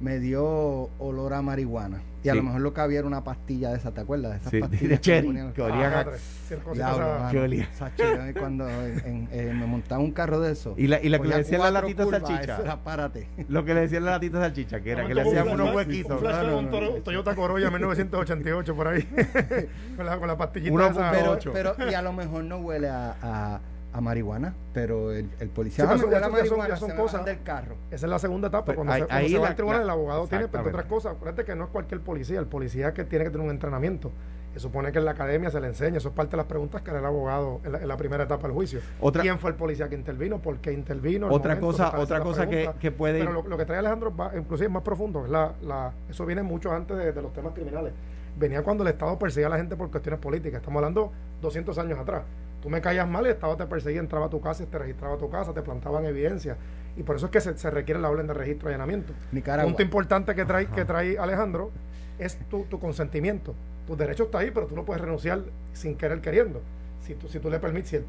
[0.00, 2.00] me dio olor a marihuana.
[2.24, 4.32] Y a lo mejor lo que había era una pastilla de esa, ¿te acuerdas?
[4.32, 7.68] De esas Sí, pastillas de que cherry, que Ah, que olía.
[7.96, 10.74] Yo cuando en- en- eh, me montaba un carro de eso.
[10.76, 12.58] Y la, y la que le decía la latita curvas, salchicha.
[12.60, 13.28] era, párate.
[13.48, 16.12] Lo que le decía la latita salchicha, que era que le hacían un unos huequitos.
[16.12, 16.70] Un flash No, de no, un no.
[16.70, 19.02] Toro- Toyota Corolla 1988 por ahí.
[19.96, 21.10] con, la, con la pastillita Uno- esa.
[21.12, 23.60] pero, pero, y a lo mejor no huele a, a,
[23.92, 27.74] a marihuana, pero el, el policía Sí, pero ya son- ya cosas- del carro.
[27.90, 28.66] Esa es la segunda etapa.
[28.66, 30.60] Pero Cuando ahí- se, cuando ahí se va la- al tribunal, el abogado tiene, entre
[30.60, 30.94] otras exactamente.
[30.94, 34.10] cosas, acuérdate que no es cualquier policía, el policía que tiene que tener un entrenamiento.
[34.54, 36.82] Se supone que en la academia se le enseña, eso es parte de las preguntas
[36.82, 38.80] que hará el abogado en la, en la primera etapa del juicio.
[39.00, 40.38] Otra- ¿Quién fue el policía que intervino?
[40.38, 41.28] ¿Por qué intervino?
[41.30, 44.32] Otra momento, cosa- otra cosa que- que puede- Pero lo, lo que trae Alejandro va,
[44.36, 45.24] inclusive es más profundo.
[45.24, 47.92] Es la, la, eso viene mucho antes de, de los temas criminales.
[48.38, 50.60] Venía cuando el Estado perseguía a la gente por cuestiones políticas.
[50.60, 52.22] Estamos hablando 200 años atrás.
[52.62, 55.14] Tú me caías mal y el Estado te perseguía, entraba a tu casa, te registraba
[55.14, 56.56] a tu casa, te plantaban evidencia.
[56.96, 59.12] Y por eso es que se, se requiere la orden de registro y allanamiento.
[59.30, 59.68] Nicaragua.
[59.70, 60.74] Punto importante que trae, Ajá.
[60.74, 61.70] que trae Alejandro
[62.18, 63.54] es tu, tu consentimiento.
[63.86, 65.42] Tu derecho está ahí, pero tú no puedes renunciar
[65.72, 66.60] sin querer queriendo.
[67.00, 68.04] si tú, si tú le permites, si el,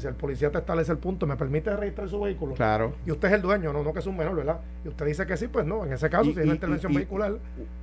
[0.00, 2.54] si el policía te establece el punto, me permite registrar su vehículo.
[2.54, 2.94] Claro.
[3.04, 4.60] Y usted es el dueño, no, no que es un menor, ¿verdad?
[4.84, 5.84] Y usted dice que sí, pues no.
[5.84, 7.34] En ese caso, si es una intervención vehicular.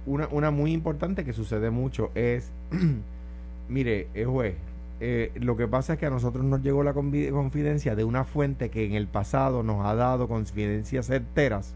[0.06, 2.52] Una, una muy importante que sucede mucho es,
[3.68, 4.56] mire, eh, juez,
[5.00, 8.70] eh, lo que pasa es que a nosotros nos llegó la confidencia de una fuente
[8.70, 11.76] que en el pasado nos ha dado confidencias certeras,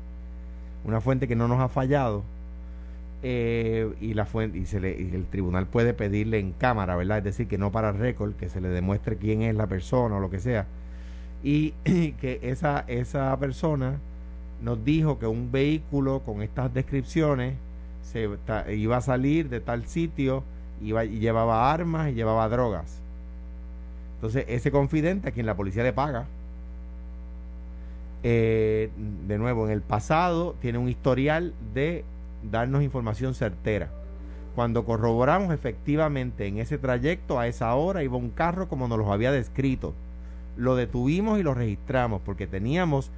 [0.86, 2.24] una fuente que no nos ha fallado,
[3.22, 7.20] eh, y la fuente y, se le, y el tribunal puede pedirle en cámara, ¿verdad?
[7.20, 10.20] Es decir, que no para récord, que se le demuestre quién es la persona o
[10.20, 10.66] lo que sea,
[11.44, 14.00] y que esa, esa persona
[14.64, 17.56] nos dijo que un vehículo con estas descripciones
[18.02, 18.30] se
[18.76, 20.44] iba a salir de tal sitio,
[20.82, 23.01] iba, y llevaba armas y llevaba drogas
[24.22, 26.28] entonces, ese confidente a quien la policía le paga,
[28.22, 28.92] eh,
[29.26, 32.06] de nuevo, en el pasado tiene un historial de
[32.44, 33.90] darnos información certera.
[34.54, 39.12] Cuando corroboramos efectivamente en ese trayecto, a esa hora iba un carro como nos lo
[39.12, 39.96] había descrito.
[40.56, 43.10] Lo detuvimos y lo registramos porque teníamos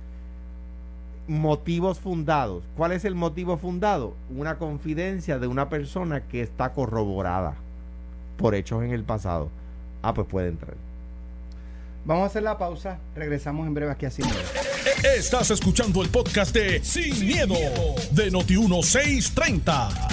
[1.28, 2.64] motivos fundados.
[2.78, 4.14] ¿Cuál es el motivo fundado?
[4.34, 7.56] Una confidencia de una persona que está corroborada
[8.38, 9.50] por hechos en el pasado.
[10.02, 10.76] Ah, pues puede entrar.
[12.06, 13.00] Vamos a hacer la pausa.
[13.16, 14.40] Regresamos en breve aquí a Sin Miedo.
[15.16, 17.56] Estás escuchando el podcast de Sin, miedo,
[18.12, 20.10] de Noti1630.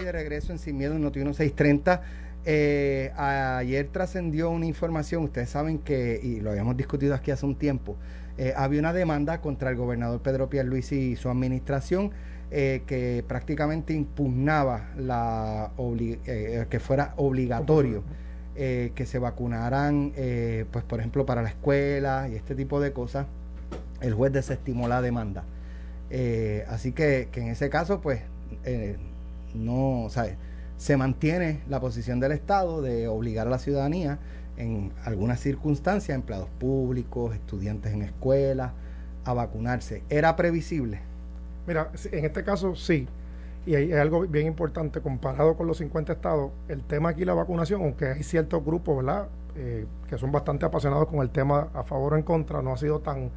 [0.00, 2.00] Y de regreso en Sin Miedo en Noti1630.
[2.44, 7.56] Eh, ayer trascendió una información, ustedes saben que, y lo habíamos discutido aquí hace un
[7.56, 7.96] tiempo,
[8.38, 12.12] eh, había una demanda contra el gobernador Pedro Pierluisi y su administración
[12.52, 18.04] eh, que prácticamente impugnaba la que fuera obligatorio
[18.56, 22.92] eh, que se vacunaran, eh, pues por ejemplo, para la escuela y este tipo de
[22.92, 23.26] cosas,
[24.00, 25.44] el juez desestimó la demanda.
[26.10, 28.20] Eh, así que, que, en ese caso, pues,
[29.54, 30.08] no,
[30.76, 34.18] se mantiene la posición del Estado de obligar a la ciudadanía
[34.56, 38.72] en algunas circunstancias, empleados públicos, estudiantes en escuelas,
[39.24, 40.02] a vacunarse.
[40.10, 41.00] ¿Era previsible?
[41.66, 43.08] Mira, en este caso sí.
[43.66, 47.82] Y hay, algo bien importante, comparado con los 50 estados, el tema aquí la vacunación,
[47.82, 52.14] aunque hay ciertos grupos, ¿verdad?, eh, que son bastante apasionados con el tema a favor
[52.14, 53.30] o en contra, no ha sido tan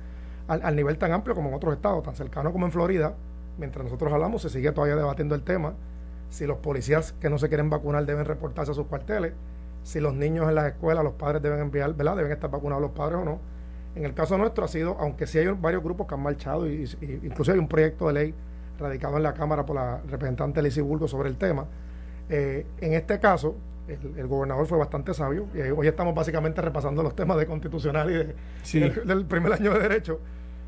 [0.47, 3.13] al, nivel tan amplio como en otros estados, tan cercano como en Florida.
[3.57, 5.73] Mientras nosotros hablamos, se sigue todavía debatiendo el tema.
[6.29, 9.33] Si los policías que no se quieren vacunar deben reportarse a sus cuarteles,
[9.83, 12.91] si los niños en las escuelas, los padres deben enviar, ¿verdad?, deben estar vacunados los
[12.91, 13.39] padres o no.
[13.95, 16.89] En el caso nuestro ha sido, aunque sí hay varios grupos que han marchado, y
[17.23, 18.35] incluso hay un proyecto de ley
[18.79, 21.65] radicado en la Cámara por la representante Lizy Burgo sobre el tema.
[22.29, 23.55] Eh, en este caso,
[23.87, 28.79] el, gobernador fue bastante sabio y hoy estamos básicamente repasando los temas de constitucional y,
[28.79, 30.19] del, primer año de derecho.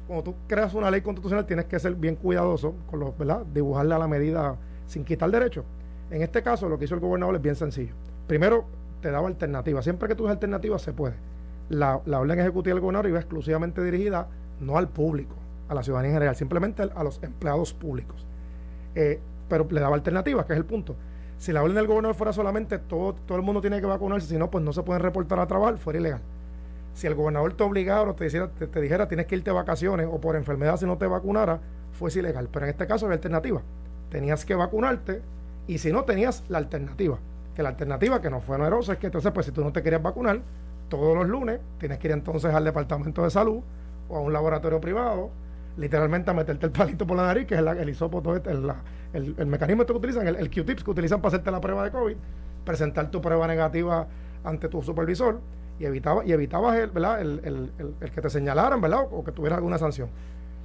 [0.07, 3.45] Cuando tú creas una ley constitucional tienes que ser bien cuidadoso con los, ¿verdad?
[3.53, 4.55] Dibujarla a la medida
[4.87, 5.65] sin quitar derecho.
[6.09, 7.93] En este caso, lo que hizo el gobernador es bien sencillo.
[8.25, 8.65] Primero,
[9.01, 9.81] te daba alternativa.
[9.83, 11.13] Siempre que tú des alternativa, se puede.
[11.69, 14.27] La, la orden ejecutiva del gobernador iba exclusivamente dirigida
[14.59, 15.35] no al público,
[15.69, 18.25] a la ciudadanía en general, simplemente a los empleados públicos.
[18.95, 20.95] Eh, pero le daba alternativas, que es el punto.
[21.37, 24.37] Si la orden del gobernador fuera solamente todo, todo el mundo tiene que vacunarse, si
[24.37, 26.21] no, pues no se pueden reportar a trabajar, fuera ilegal.
[26.93, 30.19] Si el gobernador te obligara o te, te, dijera tienes que irte de vacaciones o
[30.19, 31.61] por enfermedad si no te vacunara,
[31.93, 32.49] fuese ilegal.
[32.51, 33.61] Pero en este caso había alternativa.
[34.09, 35.21] Tenías que vacunarte
[35.67, 37.19] y si no, tenías la alternativa.
[37.55, 39.81] Que la alternativa que no fue onerosa es que entonces, pues si tú no te
[39.81, 40.41] querías vacunar,
[40.89, 43.61] todos los lunes tienes que ir entonces al departamento de salud
[44.09, 45.29] o a un laboratorio privado
[45.79, 48.65] literalmente a meterte el palito por la nariz, que es el hisópoto, este, el,
[49.13, 51.91] el, mecanismo este que utilizan, el, el Q-tips que utilizan para hacerte la prueba de
[51.91, 52.15] COVID,
[52.65, 54.07] presentar tu prueba negativa
[54.43, 55.39] ante tu supervisor
[55.79, 57.21] y evitaba y evitabas el, ¿verdad?
[57.21, 57.71] El,
[58.13, 59.05] que te señalaran, ¿verdad?
[59.09, 60.09] O, que tuviera alguna sanción.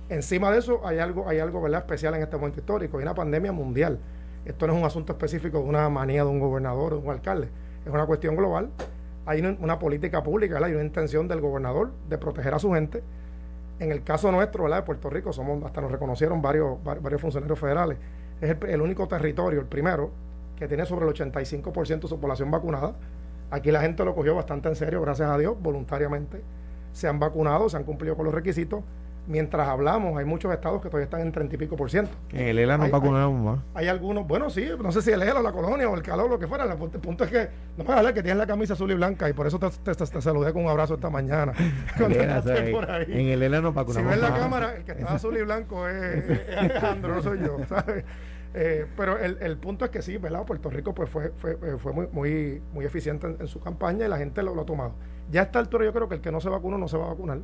[0.09, 1.81] Encima de eso hay algo, hay algo ¿verdad?
[1.81, 3.99] especial en este momento histórico, hay una pandemia mundial.
[4.45, 7.11] Esto no es un asunto específico de una manía de un gobernador o de un
[7.11, 7.49] alcalde,
[7.87, 8.71] es una cuestión global.
[9.27, 13.03] Hay una, política pública, hay una intención del gobernador de proteger a su gente
[13.79, 14.79] en el caso nuestro, ¿verdad?
[14.79, 17.99] De Puerto Rico, somos hasta nos reconocieron varios, varios funcionarios federales.
[18.41, 20.11] Es el, único territorio, el primero,
[20.57, 22.95] que tiene sobre el 85% de su población vacunada.
[23.51, 26.43] Aquí la gente lo cogió bastante en serio, gracias a Dios, voluntariamente.
[26.93, 28.83] Se han vacunado, se han cumplido con los requisitos
[29.27, 32.13] mientras hablamos, hay muchos estados que todavía están en treinta y pico por ciento.
[32.33, 33.65] En el ELA no vacunamos más.
[33.75, 36.39] Hay algunos, bueno, sí, no sé si el ELA, la colonia o el calor, lo
[36.39, 36.65] que fuera.
[36.65, 39.33] El punto es que, no me hablar que tienes la camisa azul y blanca y
[39.33, 41.53] por eso te, te, saludé con un abrazo esta mañana.
[43.15, 45.89] En el ELA no vacunamos Si ves la cámara, el que está azul y blanco
[45.89, 48.05] es, Alejandro, no soy yo, ¿sabes?
[48.57, 50.45] Eh, pero el, el, punto es que sí, ¿verdad?
[50.45, 54.09] Puerto Rico pues fue, fue, eh, fue muy, muy, muy eficiente en, su campaña y
[54.09, 54.95] la gente lo, lo, ha tomado.
[55.31, 57.07] Ya a esta altura yo creo que el que no se vacunó no se va
[57.07, 57.41] a vacunar.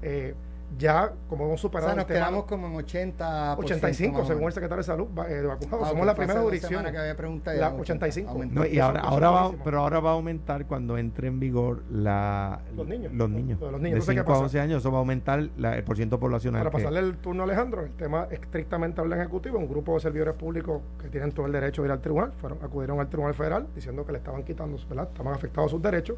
[0.00, 0.34] Eh,
[0.78, 4.44] ya como hemos O superado sea, nos el tema- quedamos como en 80 85 según
[4.44, 5.80] el secretario de salud eh, de vacunados.
[5.84, 8.30] Ah, Somos la primera semanas que había preguntado y La era 85.
[8.30, 8.60] aumentó.
[8.60, 12.86] No, y ahora, va, pero ahora va a aumentar cuando entre en vigor la, Los
[12.86, 13.12] niños.
[13.14, 13.60] Los niños.
[13.60, 13.94] Lo de los niños.
[13.94, 14.42] De Entonces, ¿qué 5 a pasa?
[14.44, 16.60] 11 años, eso va a aumentar la- el porciento poblacional.
[16.62, 20.00] Para que- pasarle el turno a Alejandro, el tema estrictamente habla ejecutivo, un grupo de
[20.00, 23.34] servidores públicos que tienen todo el derecho de ir al tribunal, fueron, acudieron al tribunal
[23.34, 25.08] federal diciendo que le estaban quitando, ¿verdad?
[25.12, 26.16] estaban afectados sus derechos,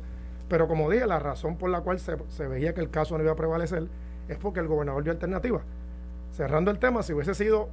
[0.48, 3.22] pero como dije, la razón por la cual se, se veía que el caso no
[3.22, 3.86] iba a prevalecer
[4.28, 5.60] es porque el gobernador dio alternativa.
[6.32, 7.68] Cerrando el tema, si hubiese sido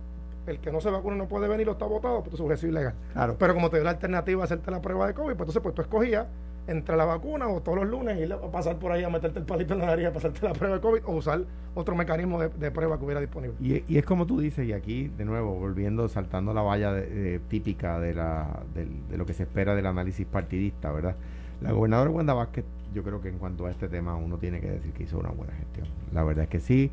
[0.48, 2.94] el que no se vacuna no puede venir o está votado, pues hubiese sido ilegal.
[3.13, 3.36] Claro.
[3.39, 5.76] Pero como te dio la alternativa a hacerte la prueba de COVID, pues entonces pues
[5.76, 6.28] tú escogías
[6.68, 9.46] entre la vacuna o todos los lunes ir a pasar por ahí a meterte el
[9.46, 11.41] palito en la nariz a pasarte la prueba de COVID o usar
[11.76, 13.56] otro mecanismo de, de prueba que hubiera disponible.
[13.62, 17.08] Y, y es como tú dices, y aquí de nuevo, volviendo, saltando la valla de-
[17.08, 21.15] de- típica de, la, de lo que se espera del análisis partidista, ¿verdad?
[21.62, 22.65] La gobernadora Wanda Vázquez,
[22.96, 25.30] yo creo que en cuanto a este tema uno tiene que decir que hizo una
[25.30, 25.88] buena gestión.
[26.14, 26.92] La verdad es que sí,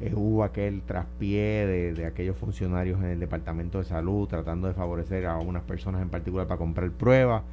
[0.00, 4.74] eh, hubo aquel traspié de, de aquellos funcionarios en el Departamento de Salud tratando de
[4.74, 7.44] favorecer a unas personas en particular para comprar pruebas,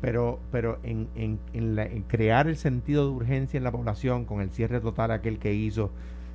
[0.00, 4.24] pero, pero en, en, en la- en crear el sentido de urgencia en la población
[4.24, 5.90] con el cierre total aquel que hizo,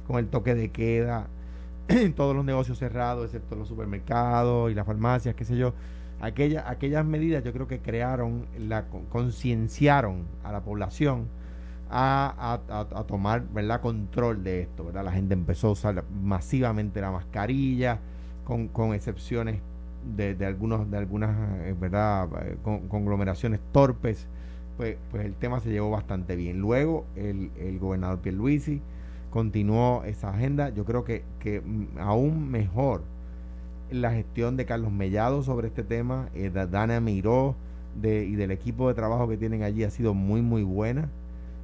[0.07, 1.27] con el toque de queda,
[2.15, 5.73] todos los negocios cerrados, excepto los supermercados y las farmacias, qué sé yo.
[6.21, 11.25] Aquella, aquellas medidas yo creo que crearon, la con- concienciaron a la población
[11.89, 13.81] a- a tomar ¿verdad?
[13.81, 14.85] control de esto.
[14.85, 15.03] ¿verdad?
[15.05, 17.99] La gente empezó a usar masivamente la mascarilla,
[18.45, 19.59] con, con excepciones
[20.15, 21.31] de, de algunos de algunas
[21.61, 22.27] eh, ¿verdad?
[22.45, 24.27] Eh, con- conglomeraciones torpes.
[24.77, 26.59] Pues, pues el tema se llevó bastante bien.
[26.59, 28.81] Luego el, el gobernador Pierluisi
[29.31, 30.69] continuó esa agenda.
[30.69, 33.03] Yo creo que, que mm, aún mejor
[33.91, 37.55] la gestión de Carlos Mellado sobre este tema, eh, da- Dana Miró
[38.01, 41.09] de, y del equipo de trabajo que tienen allí ha sido muy, muy buena.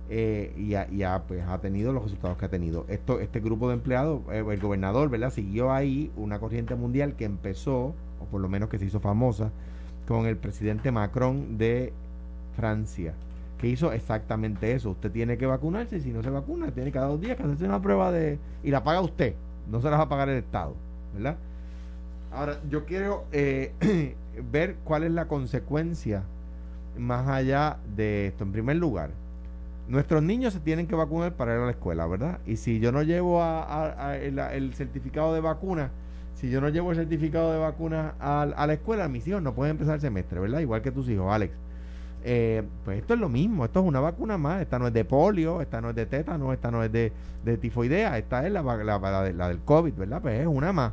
[0.09, 2.85] eh, y, ha, y ha, pues, ha tenido los resultados que ha tenido.
[2.87, 5.31] Esto, este grupo de empleados, eh, el gobernador, ¿verdad?
[5.31, 9.51] Siguió ahí una corriente mundial que empezó, o por lo menos que se hizo famosa,
[10.07, 11.91] con el presidente Macron de
[12.55, 13.13] Francia,
[13.57, 14.91] que hizo exactamente eso.
[14.91, 17.65] Usted tiene que vacunarse y si no se vacuna, tiene cada dos días que hacerse
[17.65, 18.39] una prueba de...
[18.63, 19.35] y la paga usted,
[19.69, 20.73] no se la va a pagar el Estado,
[21.13, 21.37] ¿verdad?
[22.31, 23.71] Ahora, yo quiero eh,
[24.51, 26.23] ver cuál es la consecuencia
[26.97, 28.43] más allá de esto.
[28.43, 29.11] En primer lugar,
[29.87, 32.39] nuestros niños se tienen que vacunar para ir a la escuela, ¿verdad?
[32.45, 35.91] Y si yo no llevo a, el, certificado de vacuna,
[36.35, 39.53] si yo no llevo el certificado de vacuna a, a la escuela, mis hijos no
[39.53, 40.59] pueden empezar el semestre, ¿verdad?
[40.59, 41.53] Igual que tus hijos, Alex.
[42.23, 45.05] Eh, pues esto es lo mismo, esto es una vacuna más, esta no es de
[45.05, 47.13] polio, esta no es de tétano, esta no es de,
[47.45, 50.21] de tifoidea, esta es la, la, la del COVID, ¿verdad?
[50.21, 50.91] Pues es una más.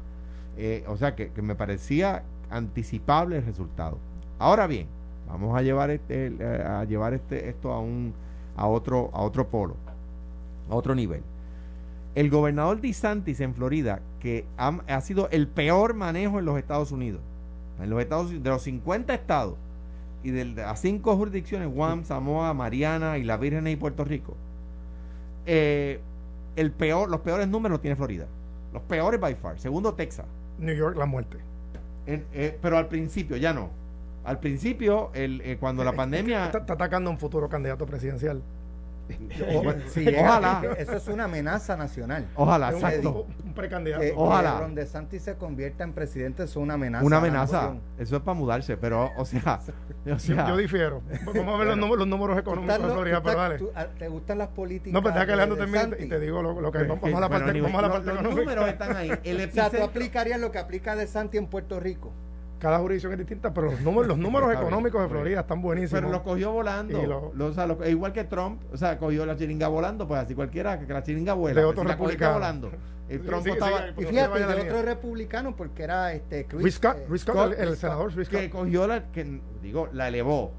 [0.57, 3.99] Eh, o sea que, que me parecía anticipable el resultado.
[4.39, 4.87] Ahora bien,
[5.29, 8.15] vamos a llevar este, eh, a llevar este, esto a un
[8.57, 9.77] a otro a otro polo,
[10.71, 11.23] a otro nivel.
[12.15, 17.21] El gobernador DeSantis en Florida, que ha, sido el peor manejo en los Estados Unidos,
[17.81, 19.57] en los Estados de los 50 estados
[20.23, 24.37] y de las cinco jurisdicciones, Guam, Samoa, Mariana y las Vírgenes y Puerto Rico,
[25.47, 26.01] eh,
[26.55, 28.27] el peor, los peores números los tiene Florida.
[28.73, 29.59] Los peores by far.
[29.59, 30.27] Segundo, Texas.
[30.59, 31.39] New York, la muerte.
[32.07, 33.71] En- eh, pero al principio, ya no.
[34.25, 36.47] Al principio, el, eh, cuando la pandemia...
[36.47, 38.43] Está, está atacando a un futuro candidato presidencial.
[39.55, 40.63] O- sí, Ojalá.
[40.79, 42.27] es- Eso es una amenaza nacional.
[42.37, 43.27] Ojalá, un- exacto.
[43.45, 44.03] Un, precandidato.
[44.03, 44.55] Que, Ojalá.
[44.55, 47.05] que Ron DeSantis se convierta en presidente es una amenaza.
[47.05, 47.75] Una amenaza.
[47.99, 49.61] Eso es para mudarse, pero, o sea...
[50.05, 51.01] O Yo, sea yo difiero.
[51.25, 53.59] Vamos a ver los, números, los económicos Florida, tú pero dale.
[53.59, 54.93] tú- ah, ¿Te gustan las políticas?
[54.93, 57.05] No, pero deja que de Alejandro termine y te digo lo, lo que eh, vamos
[57.05, 58.41] a la bueno, parte, vamos a la los- parte los económica.
[58.55, 59.11] números están ahí.
[59.25, 62.13] El O sea, tú aplicarías lo que aplica de Santi en Puerto Rico.
[62.59, 65.09] Cada jurisdicción es distinta, pero los números, los números económicos de.
[65.09, 66.01] Florida están buenísimos.
[66.01, 67.03] Pero lo cogió volando.
[67.03, 70.07] Y lo- Lo- o sea, lo- igual que Trump, o sea, cogió la chiringa volando,
[70.09, 71.61] pues así cualquiera que, la chiringa vuela.
[71.61, 72.35] De pues, otro si la cogiste republicano.
[72.35, 72.71] volando.
[73.07, 73.79] El Sí, Trump sí, estaba...
[73.81, 74.73] sí, Y fíjate, de línea.
[74.73, 78.61] otro republicano, porque era este Chris, Scott, eh, Scott, Scott, el, senador Rick que Scott.
[78.63, 80.53] cogió la que digo la elevó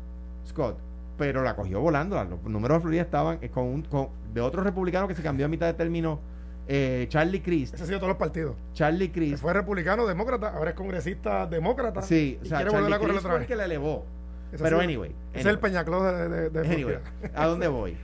[0.47, 0.77] Scott
[1.17, 4.61] pero la cogió volando los números de Florida estaban eh, con, un, con de otro
[4.63, 6.19] republicano que se cambió a mitad de término
[6.67, 8.55] eh, Charlie Crist Ese ha sido todos los partidos.
[8.73, 12.01] Charlie Crist fue republicano, demócrata, ahora es congresista demócrata.
[12.01, 13.47] sí o sea quiere Charlie volver a otra fue el vez.
[13.47, 14.05] que la elevó
[14.51, 15.61] Ese pero anyway, Es el anyway.
[15.61, 16.97] Peñaclós de, de, de Anyway.
[17.35, 17.97] ¿a dónde voy?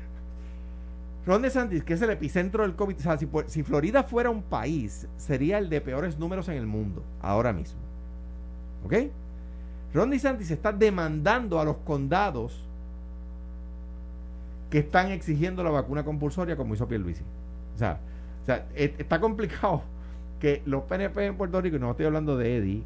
[1.26, 5.08] Ron DeSantis, que es el epicentro del COVID, o sea, si Florida fuera un país,
[5.18, 7.80] sería el de peores números en el mundo, ahora mismo.
[8.84, 8.94] ¿Ok?
[9.94, 12.66] Ron DeSantis está demandando a los condados
[14.72, 17.24] que están exigiendo la vacuna compulsoria como hizo Pierluisi.
[17.76, 18.00] O sea,
[18.42, 19.84] o sea, e- está complicado
[20.40, 22.84] que los PNP en Puerto Rico, y no estoy hablando de Eddie,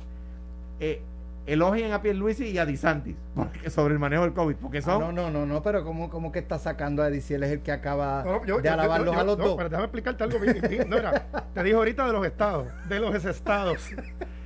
[0.80, 1.02] eh,
[1.46, 5.02] elogien a Pierluisi y a DeSantis porque, sobre el manejo del COVID, porque son...
[5.04, 7.44] Ah, no, no, no, no, pero ¿cómo, cómo que está sacando a Eddie si él
[7.44, 9.56] es el que acaba No, yo- de yo- alabarlos yo- a los no, dos?
[9.58, 10.60] Pero déjame explicarte algo bien.
[10.70, 13.78] bien- no, mira, te dijo ahorita de los estados, de los estados.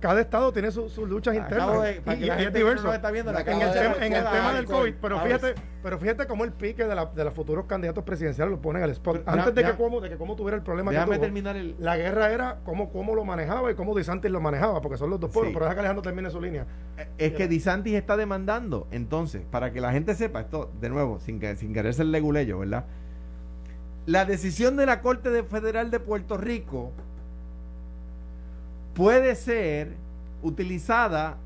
[0.00, 2.04] Cada estado tiene su- sus luchas Acabo internas.
[2.18, 2.92] de- y, y es diverso.
[2.92, 4.64] está viendo, en el, de tema, recordar en el tema del.
[4.64, 8.50] COVID, pero fíjate, pero fíjate cómo el pique de, la, de los futuros candidatos presidenciales
[8.50, 9.18] lo ponen al spot.
[9.24, 11.76] Pero, Antes de que como, de que cómo tuviera el problema que tuvo, terminar el...
[11.78, 15.20] la guerra era cómo, cómo lo manejaba y cómo DeSantis lo manejaba, porque son los
[15.20, 15.50] dos pueblos.
[15.50, 15.54] Sí.
[15.54, 16.66] Pero deja que Alejandro termine su línea.
[17.18, 18.88] Es que DeSantis está demandando.
[18.90, 22.58] Entonces, para que la gente sepa esto, de nuevo, sin, que, sin querer ser leguleyo,
[22.58, 22.86] ¿verdad?
[24.06, 26.92] La decisión de la Corte de- Federal de Puerto Rico
[29.00, 29.94] puede ser
[30.42, 31.38] utilizada,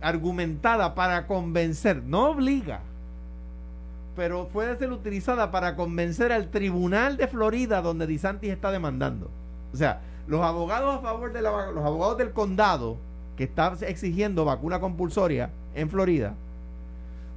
[0.00, 2.78] argumentada para convencer, no obliga,
[4.14, 9.28] pero puede ser utilizada para convencer al tribunal de Florida donde DeSantis está demandando.
[9.74, 12.98] O sea, los abogados a favor de la, los abogados del condado
[13.36, 16.34] que está exigiendo vacuna compulsoria en Florida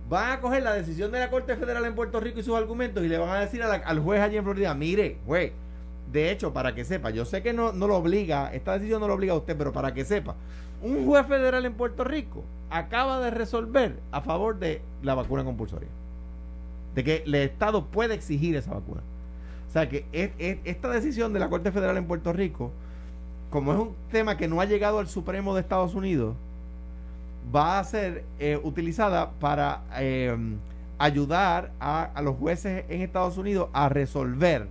[0.10, 3.04] van a coger la decisión de la Corte Federal en Puerto Rico y sus argumentos
[3.04, 5.54] y le van a decir al juez allí en Florida, mire, juez,
[6.12, 9.08] de hecho, para que sepa, yo sé que no, no lo obliga, esta decisión no
[9.08, 10.36] lo obliga a usted, pero para que sepa,
[10.82, 15.88] un juez federal en Puerto Rico acaba de resolver a favor de la vacuna compulsoria.
[16.96, 19.02] De que el Estado puede exigir esa vacuna.
[19.70, 22.72] O sea que es- es- esta decisión de la Corte Federal en Puerto Rico,
[23.50, 26.36] como es un tema que no ha llegado al Supremo de Estados Unidos,
[27.56, 30.36] va a ser eh, utilizada para eh,
[30.98, 34.68] ayudar a, a los jueces en Estados Unidos a resolver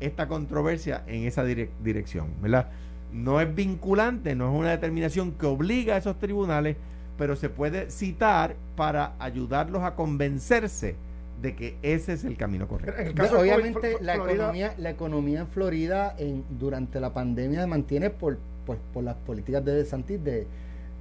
[0.00, 2.68] esta controversia en esa direc- dirección, ¿verdad?
[3.12, 6.76] No es vinculante, no es una determinación que obliga a esos tribunales,
[7.18, 10.94] pero se puede citar para ayudarlos a convencerse
[11.42, 13.00] de que ese es el camino correcto.
[13.00, 18.10] El caso Obviamente la economía, la economía en Florida en, durante la pandemia se mantiene
[18.10, 20.46] por, pues, por las políticas de DeSantis de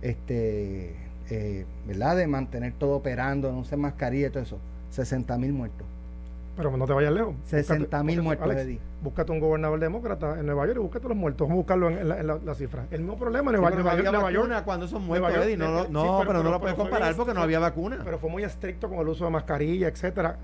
[0.02, 0.96] este
[1.30, 2.18] eh, ¿verdad?
[2.18, 4.58] de mantener todo operando, no usar mascarilla y todo eso.
[4.92, 5.86] 60 mil muertos.
[6.58, 7.36] Pero no te vayas lejos.
[7.46, 8.80] 60 mil muertos, Alex, Eddie.
[9.02, 11.48] Búscate un gobernador demócrata en Nueva York y búscate los muertos.
[11.48, 12.86] Vamos a buscarlo en, la, en la- la cifra.
[12.92, 14.14] El mismo problema en Sí, Nueva, pero no Nueva había York.
[14.18, 15.58] Nueva York cuando son Nueva muertos, York, Eddie.
[15.58, 17.60] No, lo- sí, no, pero- pero, no pero- lo puedes pero comparar porque no había
[17.60, 18.00] vacuna.
[18.04, 20.38] pero fue muy estricto con el uso de mascarilla, etcétera.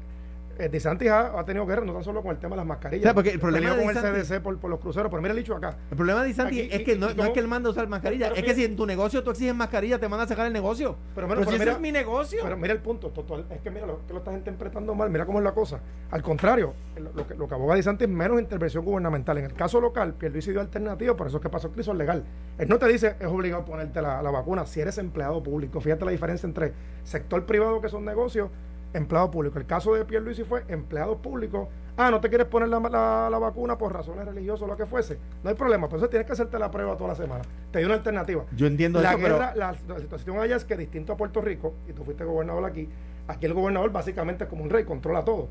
[0.57, 3.03] Eh, DeSantis ha, ha tenido guerra no tan solo con el tema de las mascarillas.
[3.03, 5.09] O sea, porque el problema de con el DeSantis- CDC por, por los cruceros.
[5.09, 5.75] Pero mira el dicho acá.
[5.91, 7.67] El problema de Santi Aquí- es que y- no, y no es que él manda
[7.67, 10.29] a usar mascarilla, es que si en tu negocio tú exiges mascarilla, te mandan a
[10.29, 10.95] sacar el negocio.
[11.13, 12.39] Pero, Pero, si pero ese es mi negocio.
[12.41, 15.25] Pero mira el punto, Toto, es que mira, lo, que lo estás interpretando mal, mira
[15.25, 15.79] cómo es la cosa.
[16.11, 19.37] Al contrario, lo, lo que, lo que aboga DeSantis es menos intervención gubernamental.
[19.37, 22.23] En el caso local, Pierluisi dio alternativa, por eso es que pasó crisis legal.
[22.57, 25.81] Él no te dice es obligado a ponerte la, la vacuna si eres empleado público.
[25.81, 26.71] Fíjate la diferencia entre
[27.03, 28.49] sector privado, que son negocios,
[28.95, 29.59] empleado público.
[29.59, 31.69] El caso de Pierluisi fue empleado público.
[31.97, 34.85] Ah, no te quieres poner la, la- la vacuna por razones religiosas o lo que
[34.85, 35.17] fuese.
[35.43, 37.41] No hay problema, por eso tienes que hacerte la prueba toda la semana.
[37.71, 38.43] Te dio una alternativa.
[38.55, 41.41] Yo entiendo La eso, pero- guerra, la, la situación allá es que distinto a Puerto
[41.41, 42.89] Rico, y tú fuiste gobernador aquí,
[43.27, 45.47] aquí el gobernador básicamente es como un rey, controla todo.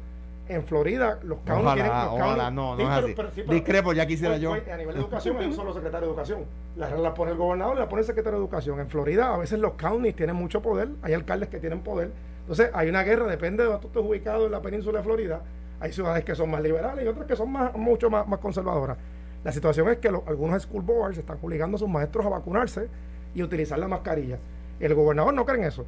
[0.47, 1.91] En Florida, los counties tienen.
[1.93, 3.15] Los ojalá, counties- no, no Sí, es pero- así.
[3.17, 4.51] pero- sí, pero- Discrepo, ya quisiera pues, yo.
[4.51, 6.45] pues, a nivel de educación hay un solo secretario de educación.
[6.77, 8.79] Las reglas las pone el gobernador y las pone el secretario de educación.
[8.81, 12.13] En Florida, a veces los counties tienen mucho poder, hay alcaldes que tienen poder.
[12.45, 15.43] Entonces, hay una guerra, depende de donde tú estés ubicado en la península de Florida.
[15.81, 18.99] Hay ciudades que son más liberales y otras que son más, mucho más, conservadoras.
[19.43, 22.89] La situación es que algunos school boards están obligando a sus maestros a vacunarse
[23.35, 24.39] y utilizar la mascarilla.
[24.79, 25.87] El gobernador no cree en eso.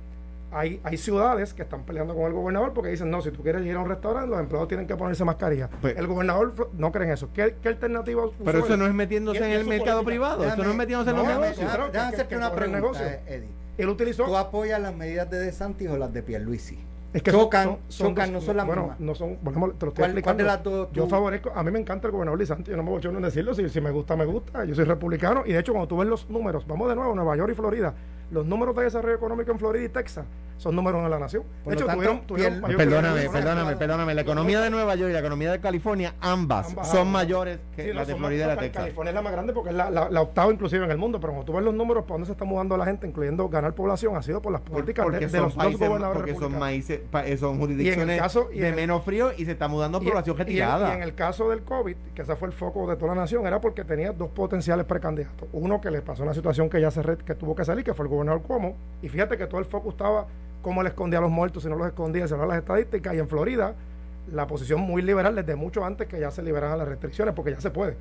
[0.59, 3.65] Hay, hay ciudades que están peleando con el gobernador porque dicen, no, si tú quieres
[3.67, 5.69] ir a un restaurante, los empleados tienen que ponerse mascarilla.
[5.83, 7.29] Pues- el gobernador no cree en eso.
[7.35, 8.79] ¿Qué, qué alternativa usó Pero eso él?
[8.79, 10.05] no es metiéndose en el mercado política.
[10.35, 11.59] privado, eso no es metiéndose en los negocios.
[11.73, 13.07] Déjame que- hacerte que una pregunta, negocio.
[13.27, 13.49] Eddie.
[13.77, 14.25] Él utilizó...
[14.25, 16.79] ¿Tú apoyas las medidas de DeSantis o las de Pierluisi?
[17.13, 19.01] Es que chocan, son- son chocan, dos- no son las bueno, mismas.
[19.01, 20.23] no son, volvemos, te lo estoy ¿Cuál- explicando.
[20.23, 22.77] cuál de las dos Yo tú- favorezco, a mí me encanta el gobernador Lisanti, yo
[22.79, 25.53] no me voy a decirlo, si, si me gusta, me gusta, yo soy republicano, y
[25.53, 27.95] de hecho cuando tú ves los números, vamos de nuevo, Nueva York y Florida,
[28.31, 30.27] los números de desarrollo económico en Florida y Texas
[30.59, 31.43] son números de la nación.
[31.65, 34.15] Por de hecho, tanto, tuvieron, tuvieron mayor Perdóname, perdóname, perdóname.
[34.15, 37.13] La economía de Nueva York y la economía de California, ambas, Ambas, son ambas.
[37.13, 38.83] mayores que Sí, las de Florida y la Texas.
[38.85, 41.21] California es la más grande porque es la, la, la octava inclusive en el mundo,
[41.21, 43.75] pero cuando tú ves los números para dónde se está mudando la gente, incluyendo ganar
[43.75, 47.01] población, ha sido por las Por- políticas de, los dos países, gobernadores porque son maíces,
[47.11, 50.07] pa- eh, son jurisdicciones caso- y de el- menos frío y se está mudando Y-
[50.07, 50.91] población y retirada.
[50.93, 53.47] Y en, el caso del COVID, que ese fue el foco de toda la nación,
[53.47, 55.49] era porque tenía dos potenciales precandidatos.
[55.53, 57.93] Uno que le pasó una situación que ya se re- que tuvo que salir, que
[57.95, 58.77] fue el gobernador Cuomo.
[59.03, 60.27] Y fíjate que todo el foco estaba
[60.63, 63.15] cómo le escondía a los muertos, si no los escondía, se las estadísticas.
[63.15, 63.75] Y en Florida,
[64.33, 67.61] la posición muy liberal desde mucho antes que ya se liberaran las restricciones, porque ya
[67.61, 67.97] se puede.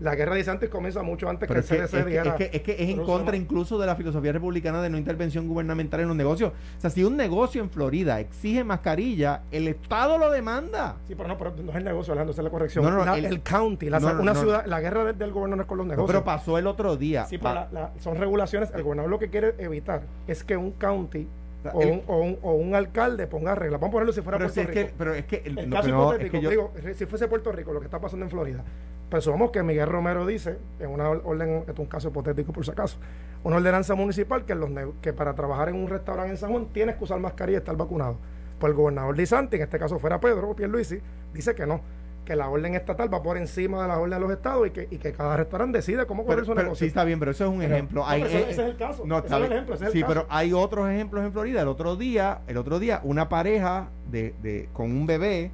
[0.00, 2.62] la guerra de antes comienza mucho antes que el CDC es que, es que, es,
[2.62, 6.16] que es en contra incluso de la filosofía republicana de no intervención gubernamental en los
[6.16, 6.52] negocios.
[6.76, 10.96] O sea, si un negocio en Florida exige mascarilla, el Estado lo demanda.
[11.06, 12.84] Sí, pero no, pero no es el negocio, Alejandro, esa es la corrección.
[12.84, 15.86] No, no, el, county, la, una ciudad, la guerra del, gobierno no es con los
[15.86, 16.08] negocios.
[16.08, 17.26] pero pasó el otro día.
[17.26, 18.70] Sí, pero son regulaciones.
[18.74, 21.28] El gobernador lo que quiere evitar es que un county
[21.72, 23.80] o, un, o, un, o, un, alcalde ponga reglas.
[23.80, 24.72] Vamos a ponerlo si fuera Puerto Rico.
[24.72, 28.00] Que, pero es que el caso hipotético, digo, si fuese Puerto Rico, lo que está
[28.00, 28.64] pasando en Florida,
[29.10, 32.70] pensamos que Miguel Romero dice, en una orden, esto es un caso hipotético por si
[32.70, 32.98] acaso,
[33.44, 36.96] una ordenanza municipal que, los, que para trabajar en un restaurante en San Juan tienes
[36.96, 38.16] que usar mascarilla y estar vacunado.
[38.58, 41.00] Pues el gobernador de Santi, en este caso fuera Pedro Pierluisi,
[41.32, 41.80] dice que no
[42.28, 44.86] que la orden estatal va por encima de la orden de los estados y que,
[44.90, 46.76] y que cada restaurante decide cómo correr su negocio.
[46.76, 48.06] Sí, está bien, pero eso es un ejemplo.
[48.06, 49.06] hay, ese, es el caso.
[49.06, 51.62] No, ese es el ejemplo, sí, pero hay otros ejemplos en Florida.
[51.62, 55.50] El otro día, el otro día, una pareja de, de, con un bebé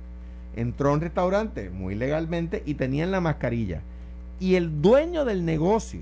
[0.57, 3.81] entró a un restaurante muy legalmente y tenían la mascarilla.
[4.41, 6.01] Y el dueño del negocio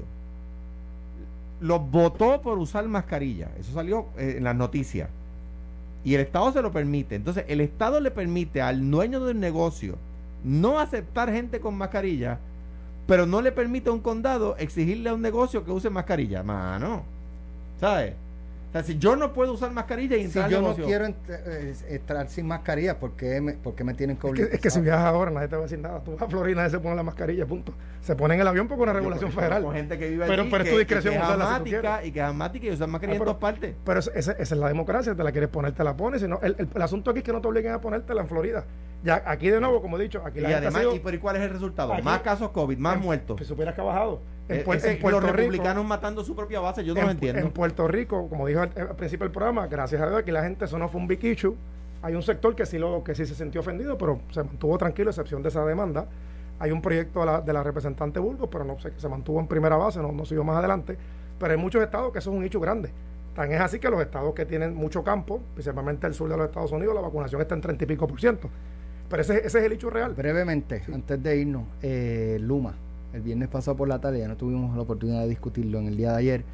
[1.61, 3.51] los votó por usar mascarilla.
[3.61, 5.11] Eso salió eh, en las noticias.
[6.03, 7.15] Y el Estado se lo permite.
[7.15, 9.99] Entonces, el Estado le permite al dueño del negocio
[10.45, 12.39] no aceptar gente con mascarilla,
[13.07, 16.43] pero no le permite a un condado exigirle a un negocio que use mascarilla.
[16.43, 17.03] Mano,
[17.81, 18.15] ¿sabes?
[18.73, 21.75] O sea, si yo no puedo usar mascarilla y entrar Si yo no quiero eh,
[21.91, 24.49] entrar sin mascarilla, ¿por qué me, me tienen que obligar?
[24.51, 26.03] Es que, si viajas ahora nadie te va a decir nada.
[26.03, 27.75] Tú vas a Florida nadie se pone la mascarilla, punto.
[28.01, 29.63] Se pone en el avión porque una regulación federal.
[29.63, 32.67] Con gente que vive pero, pero es tu discreción usarla si Y que es asmática
[32.67, 33.75] y usar mascarilla en dos partes.
[33.85, 35.15] Pero esa, esa, es la democracia.
[35.15, 36.23] Te la quieres poner, te la pones.
[36.23, 38.65] Sino, el, el, asunto aquí es que no te obliguen a ponértela en Florida.
[39.05, 41.43] Ya aquí de nuevo, como he dicho, aquí la Y además, ¿y, por, cuál es
[41.43, 41.93] el resultado?
[42.03, 43.39] más casos COVID, más muertos.
[43.39, 44.23] Si supieras que ha bajado.
[44.49, 47.41] En, eh, Puerto, los republicanos matando su propia base, yo no lo entiendo.
[47.41, 50.65] En Puerto Rico, como dijo al, principio del programa, gracias a Dios aquí la gente,
[50.65, 51.57] eso no fue un biquichu.
[52.03, 55.11] Hay un sector que sí, lo, que sí se sintió ofendido, pero se mantuvo tranquilo,
[55.11, 56.07] a excepción de esa demanda.
[56.59, 59.39] Hay un proyecto de la, de la representante Burgos, pero no sé, que se mantuvo
[59.39, 60.97] en primera base, no, no siguió más adelante.
[61.39, 62.91] Pero hay muchos estados que eso es un hecho grande.
[63.35, 66.47] Tan es así que los estados que tienen mucho campo, principalmente el sur de los
[66.47, 68.51] Estados Unidos, la vacunación está en 30 y pico por ciento.
[69.09, 70.15] Pero ese, ese es el hecho real.
[70.15, 72.75] Brevemente, antes de irnos, eh, Luma,
[73.13, 75.97] el viernes pasado por la tarde, ya no tuvimos la oportunidad de discutirlo en el
[75.97, 76.45] día de ayer,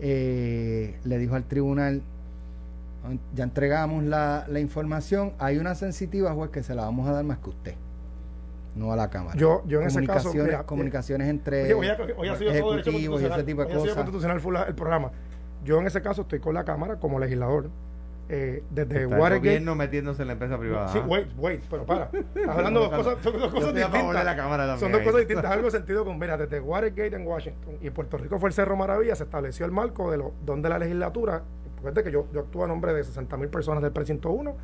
[0.00, 2.02] eh, le dijo al tribunal,
[3.34, 7.38] ya entregamos la, información, hay una sensitiva juez que se la vamos a dar más
[7.38, 7.74] que usted
[8.76, 9.36] no a la Cámara.
[9.36, 10.32] Yo, yo en ese caso.
[10.64, 11.96] comunicaciones entre hoy, ha
[12.36, 13.80] sido todo y ese tipo de cosas.
[13.80, 15.10] Ha sido constitucional el programa.
[15.64, 17.68] Yo en ese caso estoy con la Cámara como legislador
[18.32, 19.34] eh, desde Está Watergate.
[19.34, 20.88] El gobierno metiéndose en la empresa privada.
[20.92, 22.04] Sí, wait, wait, pero para.
[22.12, 24.80] Estás hablando de dos cosas, son dos cosas distintas.
[24.80, 25.50] son dos cosas distintas.
[25.50, 29.16] Algo sentido con, mira, desde Watergate en Washington y Puerto Rico fue el Cerro Maravilla,
[29.16, 31.42] se estableció el marco de lo, donde la legislatura,
[31.78, 34.56] fíjate que yo, yo actúo a nombre de 60 mil personas del precinto 1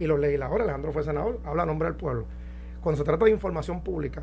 [0.00, 2.26] y los legisladores, Alejandro fue senador, habla a nombre del pueblo.
[2.82, 4.22] Cuando se trata de información pública,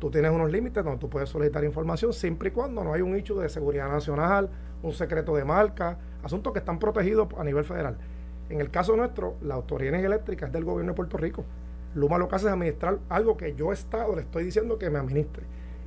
[0.00, 3.14] tú tienes unos límites donde tú puedes solicitar información siempre y cuando no hay un
[3.14, 4.50] hecho de seguridad nacional,
[4.82, 7.96] un secreto de marca, asuntos que están protegidos a nivel federal.
[8.52, 11.42] En el caso nuestro, la autoridad eléctrica es del gobierno de Puerto Rico.
[11.94, 14.98] Luma lo que hace es administrar algo que yo Estado le estoy diciendo que me
[14.98, 15.44] administre.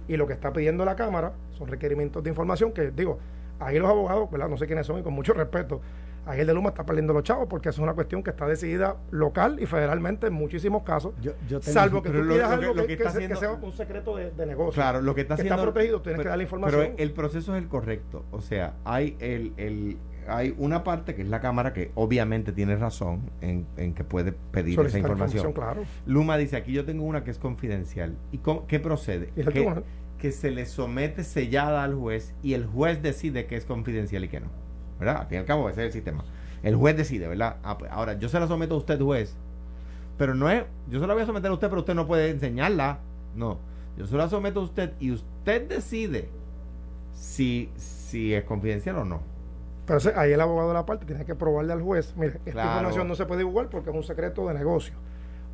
[0.08, 3.20] Y lo que está pidiendo la Cámara son requerimientos de información que, digo,
[3.60, 4.50] ahí los abogados, ¿verdad?
[4.50, 5.80] No sé quiénes son y con mucho respeto,
[6.26, 8.96] ahí el de Luma está perdiendo los chavos porque es una cuestión que está decidida
[9.12, 11.14] local y federalmente en muchísimos casos.
[11.62, 14.74] salvo que tú quieras algo que, sea un secreto de, negocio.
[14.74, 16.82] Claro, lo que está, haciendo, protegido, tienes que dar la información.
[16.82, 18.26] Pero el proceso es el correcto.
[18.32, 22.76] O sea, hay el, el hay una parte que es la Cámara que obviamente tiene
[22.76, 25.54] razón en, que puede pedir esa información.
[25.54, 25.84] claro.
[26.06, 28.18] Luma dice, aquí yo tengo una que es confidencial.
[28.32, 29.28] ¿Y qué procede?
[29.28, 29.84] Que,
[30.18, 34.28] que, se le somete sellada al juez y el juez decide que es confidencial y
[34.28, 34.48] que no.
[35.00, 35.18] ¿Verdad?
[35.22, 36.24] Al fin y al cabo, ese es el sistema.
[36.64, 37.58] El juez decide, ¿verdad?
[37.64, 39.36] Ah, pues, ahora, yo se la someto a usted, juez,
[40.18, 42.30] pero no es, yo se la voy a someter a usted, pero usted no puede
[42.30, 43.00] enseñarla.
[43.36, 43.60] No,
[43.98, 46.30] yo se la someto a usted y usted decide
[47.14, 49.35] si, si es confidencial o no.
[49.86, 53.08] Pero ahí el abogado de la parte tiene que probarle al juez, mire, esta información
[53.08, 54.96] no se puede divulgar porque es un secreto de negocio.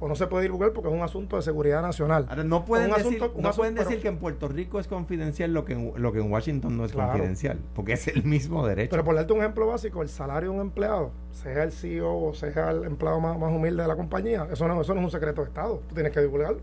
[0.03, 2.27] O no se puede divulgar porque es un asunto de seguridad nacional.
[2.45, 5.93] no pueden, decir, no pueden decir que en Puerto Rico es confidencial lo que en,
[5.95, 8.89] lo que en Washington no es confidencial, porque es el mismo derecho.
[8.89, 12.33] Pero por darte un ejemplo básico, el salario de un empleado, sea el CEO o
[12.33, 15.41] sea el empleado más, humilde de la compañía, eso no, eso no es un secreto
[15.41, 16.61] de Estado, tú tienes que divulgarlo.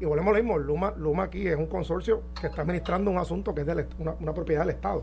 [0.00, 3.18] Y volvemos a lo mismo, Luma, Luma aquí es un consorcio que está administrando un
[3.18, 5.02] asunto que es de una, una propiedad del Estado.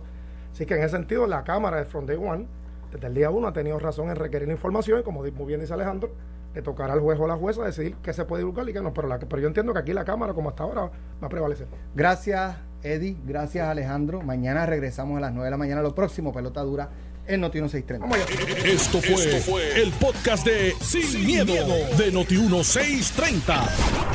[0.55, 2.47] Así que en ese sentido, la Cámara de From Day One,
[2.89, 5.73] desde el día uno, ha tenido razón en requerir información y como muy bien dice
[5.73, 6.11] Alejandro,
[6.53, 8.79] le tocará al juez o a la jueza decidir qué se puede divulgar y qué
[8.79, 8.93] no.
[8.93, 10.83] Pero, la, pero yo entiendo que aquí la Cámara, como hasta ahora,
[11.21, 11.67] va a prevalecer.
[11.93, 13.17] Gracias, Eddie.
[13.25, 14.21] Gracias, Alejandro.
[14.21, 15.81] Mañana regresamos a las 9 de la mañana.
[15.81, 16.87] Lo próximo, pelota dura
[17.27, 18.05] en Noti 1630.
[18.05, 18.67] Vamos allá.
[18.67, 21.53] Esto fue, el podcast de Sin, miedo,
[21.97, 23.69] de Noti 1630.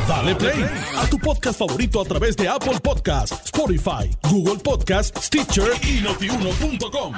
[0.09, 0.65] Dale play
[0.97, 7.15] a tu podcast favorito a través de Apple Podcasts, Spotify, Google Podcasts, Stitcher y notiuno.com.